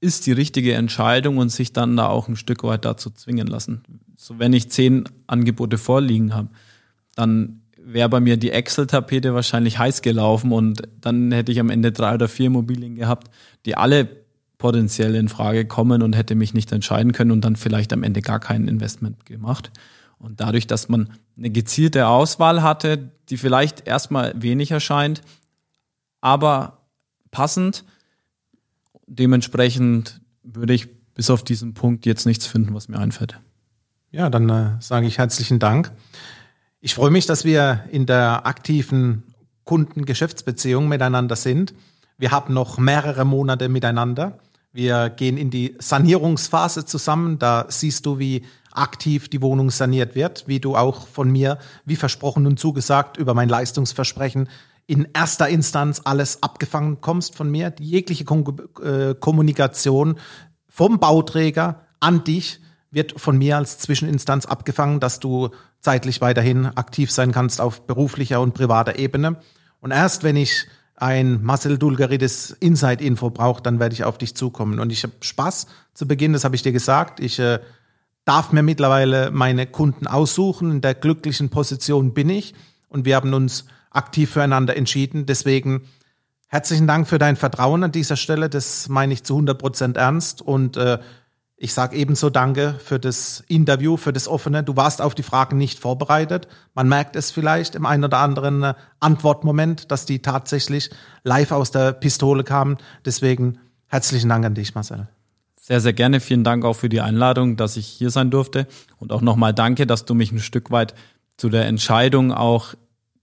ist 0.00 0.26
die 0.26 0.32
richtige 0.32 0.74
Entscheidung 0.74 1.38
und 1.38 1.50
sich 1.50 1.72
dann 1.72 1.96
da 1.96 2.08
auch 2.08 2.28
ein 2.28 2.36
Stück 2.36 2.64
weit 2.64 2.84
dazu 2.84 3.10
zwingen 3.10 3.46
lassen. 3.46 3.82
So 4.16 4.38
wenn 4.38 4.52
ich 4.52 4.70
zehn 4.70 5.04
Angebote 5.28 5.78
vorliegen 5.78 6.34
habe, 6.34 6.48
dann 7.14 7.62
wäre 7.84 8.08
bei 8.08 8.20
mir 8.20 8.36
die 8.36 8.50
Excel-Tapete 8.50 9.34
wahrscheinlich 9.34 9.78
heiß 9.78 10.02
gelaufen 10.02 10.52
und 10.52 10.82
dann 11.00 11.30
hätte 11.30 11.52
ich 11.52 11.60
am 11.60 11.70
Ende 11.70 11.92
drei 11.92 12.14
oder 12.14 12.28
vier 12.28 12.46
Immobilien 12.46 12.94
gehabt, 12.96 13.30
die 13.66 13.76
alle 13.76 14.21
potenziell 14.62 15.16
in 15.16 15.28
Frage 15.28 15.66
kommen 15.66 16.02
und 16.02 16.14
hätte 16.14 16.36
mich 16.36 16.54
nicht 16.54 16.70
entscheiden 16.70 17.10
können 17.10 17.32
und 17.32 17.40
dann 17.44 17.56
vielleicht 17.56 17.92
am 17.92 18.04
Ende 18.04 18.22
gar 18.22 18.38
kein 18.38 18.68
Investment 18.68 19.26
gemacht. 19.26 19.72
Und 20.18 20.40
dadurch, 20.40 20.68
dass 20.68 20.88
man 20.88 21.10
eine 21.36 21.50
gezielte 21.50 22.06
Auswahl 22.06 22.62
hatte, 22.62 23.10
die 23.28 23.38
vielleicht 23.38 23.88
erstmal 23.88 24.40
wenig 24.40 24.70
erscheint, 24.70 25.22
aber 26.20 26.78
passend, 27.32 27.84
dementsprechend 29.08 30.20
würde 30.44 30.74
ich 30.74 30.86
bis 31.14 31.28
auf 31.28 31.42
diesen 31.42 31.74
Punkt 31.74 32.06
jetzt 32.06 32.24
nichts 32.24 32.46
finden, 32.46 32.72
was 32.72 32.86
mir 32.86 33.00
einfällt. 33.00 33.40
Ja, 34.12 34.30
dann 34.30 34.48
äh, 34.48 34.76
sage 34.78 35.08
ich 35.08 35.18
herzlichen 35.18 35.58
Dank. 35.58 35.90
Ich 36.80 36.94
freue 36.94 37.10
mich, 37.10 37.26
dass 37.26 37.44
wir 37.44 37.82
in 37.90 38.06
der 38.06 38.46
aktiven 38.46 39.24
Kunden-Geschäftsbeziehung 39.64 40.86
miteinander 40.86 41.34
sind. 41.34 41.74
Wir 42.16 42.30
haben 42.30 42.54
noch 42.54 42.78
mehrere 42.78 43.24
Monate 43.24 43.68
miteinander. 43.68 44.38
Wir 44.72 45.10
gehen 45.10 45.36
in 45.36 45.50
die 45.50 45.74
Sanierungsphase 45.78 46.84
zusammen. 46.86 47.38
Da 47.38 47.66
siehst 47.68 48.06
du, 48.06 48.18
wie 48.18 48.44
aktiv 48.72 49.28
die 49.28 49.42
Wohnung 49.42 49.70
saniert 49.70 50.14
wird, 50.14 50.44
wie 50.46 50.60
du 50.60 50.76
auch 50.76 51.06
von 51.06 51.30
mir, 51.30 51.58
wie 51.84 51.96
versprochen 51.96 52.46
und 52.46 52.58
zugesagt, 52.58 53.18
über 53.18 53.34
mein 53.34 53.48
Leistungsversprechen 53.48 54.48
in 54.86 55.08
erster 55.14 55.48
Instanz 55.48 56.00
alles 56.04 56.42
abgefangen 56.42 57.00
kommst 57.00 57.36
von 57.36 57.50
mir. 57.50 57.70
Die 57.70 57.84
jegliche 57.84 58.24
äh, 58.24 59.14
Kommunikation 59.14 60.18
vom 60.68 60.98
Bauträger 60.98 61.86
an 62.00 62.24
dich 62.24 62.60
wird 62.90 63.18
von 63.20 63.38
mir 63.38 63.56
als 63.56 63.78
Zwischeninstanz 63.78 64.44
abgefangen, 64.44 65.00
dass 65.00 65.20
du 65.20 65.50
zeitlich 65.80 66.20
weiterhin 66.20 66.66
aktiv 66.66 67.10
sein 67.10 67.32
kannst 67.32 67.60
auf 67.60 67.86
beruflicher 67.86 68.40
und 68.40 68.54
privater 68.54 68.98
Ebene. 68.98 69.36
Und 69.80 69.92
erst 69.92 70.24
wenn 70.24 70.36
ich 70.36 70.66
ein 71.02 71.42
Marcel 71.42 71.78
Dulgerides 71.78 72.56
Inside-Info 72.60 73.30
braucht, 73.30 73.66
dann 73.66 73.80
werde 73.80 73.92
ich 73.92 74.04
auf 74.04 74.18
dich 74.18 74.36
zukommen. 74.36 74.78
Und 74.78 74.92
ich 74.92 75.02
habe 75.02 75.14
Spaß 75.20 75.66
zu 75.94 76.06
Beginn, 76.06 76.32
das 76.32 76.44
habe 76.44 76.54
ich 76.54 76.62
dir 76.62 76.70
gesagt. 76.70 77.18
Ich 77.18 77.40
äh, 77.40 77.58
darf 78.24 78.52
mir 78.52 78.62
mittlerweile 78.62 79.32
meine 79.32 79.66
Kunden 79.66 80.06
aussuchen. 80.06 80.70
In 80.70 80.80
der 80.80 80.94
glücklichen 80.94 81.50
Position 81.50 82.14
bin 82.14 82.30
ich. 82.30 82.54
Und 82.88 83.04
wir 83.04 83.16
haben 83.16 83.34
uns 83.34 83.64
aktiv 83.90 84.30
füreinander 84.30 84.76
entschieden. 84.76 85.26
Deswegen 85.26 85.88
herzlichen 86.46 86.86
Dank 86.86 87.08
für 87.08 87.18
dein 87.18 87.34
Vertrauen 87.34 87.82
an 87.82 87.90
dieser 87.90 88.16
Stelle. 88.16 88.48
Das 88.48 88.88
meine 88.88 89.12
ich 89.12 89.24
zu 89.24 89.34
100 89.34 89.58
Prozent 89.58 89.96
ernst. 89.96 90.40
Und 90.40 90.76
äh, 90.76 91.00
ich 91.62 91.74
sage 91.74 91.96
ebenso 91.96 92.28
Danke 92.28 92.74
für 92.84 92.98
das 92.98 93.44
Interview, 93.46 93.96
für 93.96 94.12
das 94.12 94.26
Offene. 94.26 94.64
Du 94.64 94.74
warst 94.74 95.00
auf 95.00 95.14
die 95.14 95.22
Fragen 95.22 95.58
nicht 95.58 95.78
vorbereitet. 95.78 96.48
Man 96.74 96.88
merkt 96.88 97.14
es 97.14 97.30
vielleicht 97.30 97.76
im 97.76 97.86
einen 97.86 98.02
oder 98.02 98.18
anderen 98.18 98.64
äh, 98.64 98.74
Antwortmoment, 98.98 99.92
dass 99.92 100.04
die 100.04 100.18
tatsächlich 100.18 100.90
live 101.22 101.52
aus 101.52 101.70
der 101.70 101.92
Pistole 101.92 102.42
kamen. 102.42 102.78
Deswegen 103.04 103.60
herzlichen 103.86 104.28
Dank 104.28 104.44
an 104.44 104.54
dich, 104.54 104.74
Marcel. 104.74 105.06
Sehr, 105.60 105.80
sehr 105.80 105.92
gerne. 105.92 106.18
Vielen 106.18 106.42
Dank 106.42 106.64
auch 106.64 106.74
für 106.74 106.88
die 106.88 107.00
Einladung, 107.00 107.56
dass 107.56 107.76
ich 107.76 107.86
hier 107.86 108.10
sein 108.10 108.32
durfte. 108.32 108.66
Und 108.98 109.12
auch 109.12 109.20
nochmal 109.20 109.54
danke, 109.54 109.86
dass 109.86 110.04
du 110.04 110.14
mich 110.14 110.32
ein 110.32 110.40
Stück 110.40 110.72
weit 110.72 110.94
zu 111.36 111.48
der 111.48 111.66
Entscheidung, 111.66 112.32
auch 112.32 112.74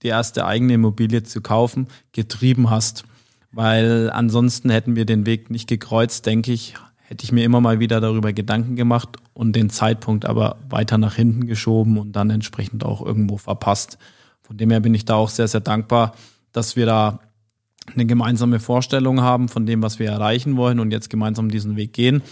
die 0.02 0.08
erste 0.08 0.46
eigene 0.46 0.72
Immobilie 0.72 1.24
zu 1.24 1.42
kaufen, 1.42 1.88
getrieben 2.12 2.70
hast. 2.70 3.04
Weil 3.52 4.08
ansonsten 4.10 4.70
hätten 4.70 4.96
wir 4.96 5.04
den 5.04 5.26
Weg 5.26 5.50
nicht 5.50 5.68
gekreuzt, 5.68 6.24
denke 6.24 6.52
ich, 6.52 6.76
hätte 7.10 7.24
ich 7.24 7.32
mir 7.32 7.44
immer 7.44 7.60
mal 7.60 7.80
wieder 7.80 8.00
darüber 8.00 8.32
Gedanken 8.32 8.76
gemacht 8.76 9.08
und 9.34 9.56
den 9.56 9.68
Zeitpunkt 9.68 10.24
aber 10.26 10.58
weiter 10.68 10.96
nach 10.96 11.16
hinten 11.16 11.48
geschoben 11.48 11.98
und 11.98 12.12
dann 12.12 12.30
entsprechend 12.30 12.84
auch 12.84 13.04
irgendwo 13.04 13.36
verpasst. 13.36 13.98
Von 14.42 14.56
dem 14.56 14.70
her 14.70 14.78
bin 14.78 14.94
ich 14.94 15.06
da 15.06 15.16
auch 15.16 15.28
sehr, 15.28 15.48
sehr 15.48 15.60
dankbar, 15.60 16.14
dass 16.52 16.76
wir 16.76 16.86
da 16.86 17.18
eine 17.92 18.06
gemeinsame 18.06 18.60
Vorstellung 18.60 19.22
haben 19.22 19.48
von 19.48 19.66
dem, 19.66 19.82
was 19.82 19.98
wir 19.98 20.08
erreichen 20.08 20.56
wollen 20.56 20.78
und 20.78 20.92
jetzt 20.92 21.10
gemeinsam 21.10 21.50
diesen 21.50 21.74
Weg 21.74 21.92
gehen. 21.92 22.22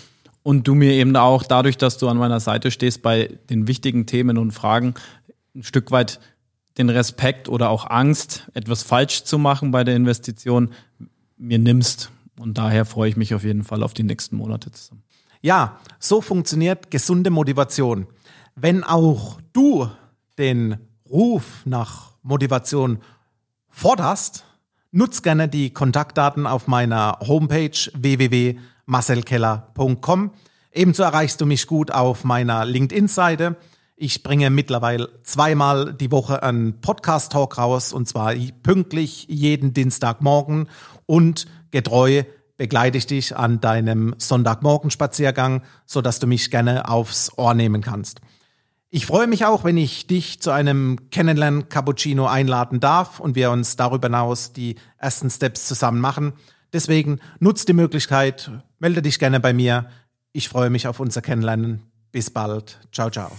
Und 0.44 0.68
du 0.68 0.76
mir 0.76 0.92
eben 0.92 1.16
auch 1.16 1.42
dadurch, 1.42 1.76
dass 1.76 1.98
du 1.98 2.08
an 2.08 2.16
meiner 2.16 2.38
Seite 2.38 2.70
stehst, 2.70 3.02
bei 3.02 3.36
den 3.50 3.66
wichtigen 3.66 4.06
Themen 4.06 4.38
und 4.38 4.52
Fragen 4.52 4.94
ein 5.56 5.64
Stück 5.64 5.90
weit 5.90 6.20
den 6.78 6.88
Respekt 6.88 7.48
oder 7.48 7.70
auch 7.70 7.90
Angst, 7.90 8.48
etwas 8.54 8.84
falsch 8.84 9.24
zu 9.24 9.38
machen 9.38 9.72
bei 9.72 9.82
der 9.82 9.96
Investition, 9.96 10.70
mir 11.36 11.58
nimmst. 11.58 12.12
Und 12.38 12.58
daher 12.58 12.84
freue 12.84 13.10
ich 13.10 13.16
mich 13.16 13.34
auf 13.34 13.44
jeden 13.44 13.64
Fall 13.64 13.82
auf 13.82 13.94
die 13.94 14.02
nächsten 14.02 14.36
Monate 14.36 14.70
zusammen. 14.70 15.02
Ja, 15.40 15.78
so 15.98 16.20
funktioniert 16.20 16.90
gesunde 16.90 17.30
Motivation. 17.30 18.06
Wenn 18.56 18.84
auch 18.84 19.40
du 19.52 19.88
den 20.36 20.76
Ruf 21.08 21.62
nach 21.64 22.12
Motivation 22.22 22.98
forderst, 23.68 24.44
nutz 24.90 25.22
gerne 25.22 25.48
die 25.48 25.70
Kontaktdaten 25.70 26.46
auf 26.46 26.66
meiner 26.66 27.18
Homepage 27.20 27.78
www.marcelkeller.com. 27.94 30.32
Ebenso 30.72 31.02
erreichst 31.02 31.40
du 31.40 31.46
mich 31.46 31.66
gut 31.66 31.92
auf 31.92 32.24
meiner 32.24 32.64
LinkedIn-Seite. 32.64 33.56
Ich 33.96 34.22
bringe 34.22 34.50
mittlerweile 34.50 35.08
zweimal 35.24 35.92
die 35.92 36.12
Woche 36.12 36.42
einen 36.42 36.80
Podcast-Talk 36.80 37.58
raus 37.58 37.92
und 37.92 38.06
zwar 38.06 38.32
pünktlich 38.62 39.26
jeden 39.28 39.74
Dienstagmorgen 39.74 40.68
und 41.06 41.46
getreu 41.70 42.24
begleite 42.56 42.98
ich 42.98 43.06
dich 43.06 43.36
an 43.36 43.60
deinem 43.60 44.14
Sonntagmorgenspaziergang, 44.18 45.62
so 45.86 46.02
dass 46.02 46.18
du 46.18 46.26
mich 46.26 46.50
gerne 46.50 46.88
aufs 46.88 47.32
Ohr 47.38 47.54
nehmen 47.54 47.82
kannst. 47.82 48.20
Ich 48.90 49.06
freue 49.06 49.26
mich 49.26 49.44
auch, 49.44 49.64
wenn 49.64 49.76
ich 49.76 50.06
dich 50.06 50.40
zu 50.40 50.50
einem 50.50 51.10
Kennenlernen 51.10 51.68
Cappuccino 51.68 52.26
einladen 52.26 52.80
darf 52.80 53.20
und 53.20 53.36
wir 53.36 53.50
uns 53.50 53.76
darüber 53.76 54.08
hinaus 54.08 54.52
die 54.52 54.76
ersten 54.96 55.30
Steps 55.30 55.66
zusammen 55.66 56.00
machen. 56.00 56.32
Deswegen 56.72 57.20
nutzt 57.38 57.68
die 57.68 57.74
Möglichkeit, 57.74 58.50
melde 58.78 59.02
dich 59.02 59.18
gerne 59.18 59.40
bei 59.40 59.52
mir. 59.52 59.88
Ich 60.32 60.48
freue 60.48 60.70
mich 60.70 60.86
auf 60.86 61.00
unser 61.00 61.22
Kennenlernen. 61.22 61.82
Bis 62.12 62.30
bald. 62.30 62.78
Ciao, 62.90 63.10
ciao. 63.10 63.30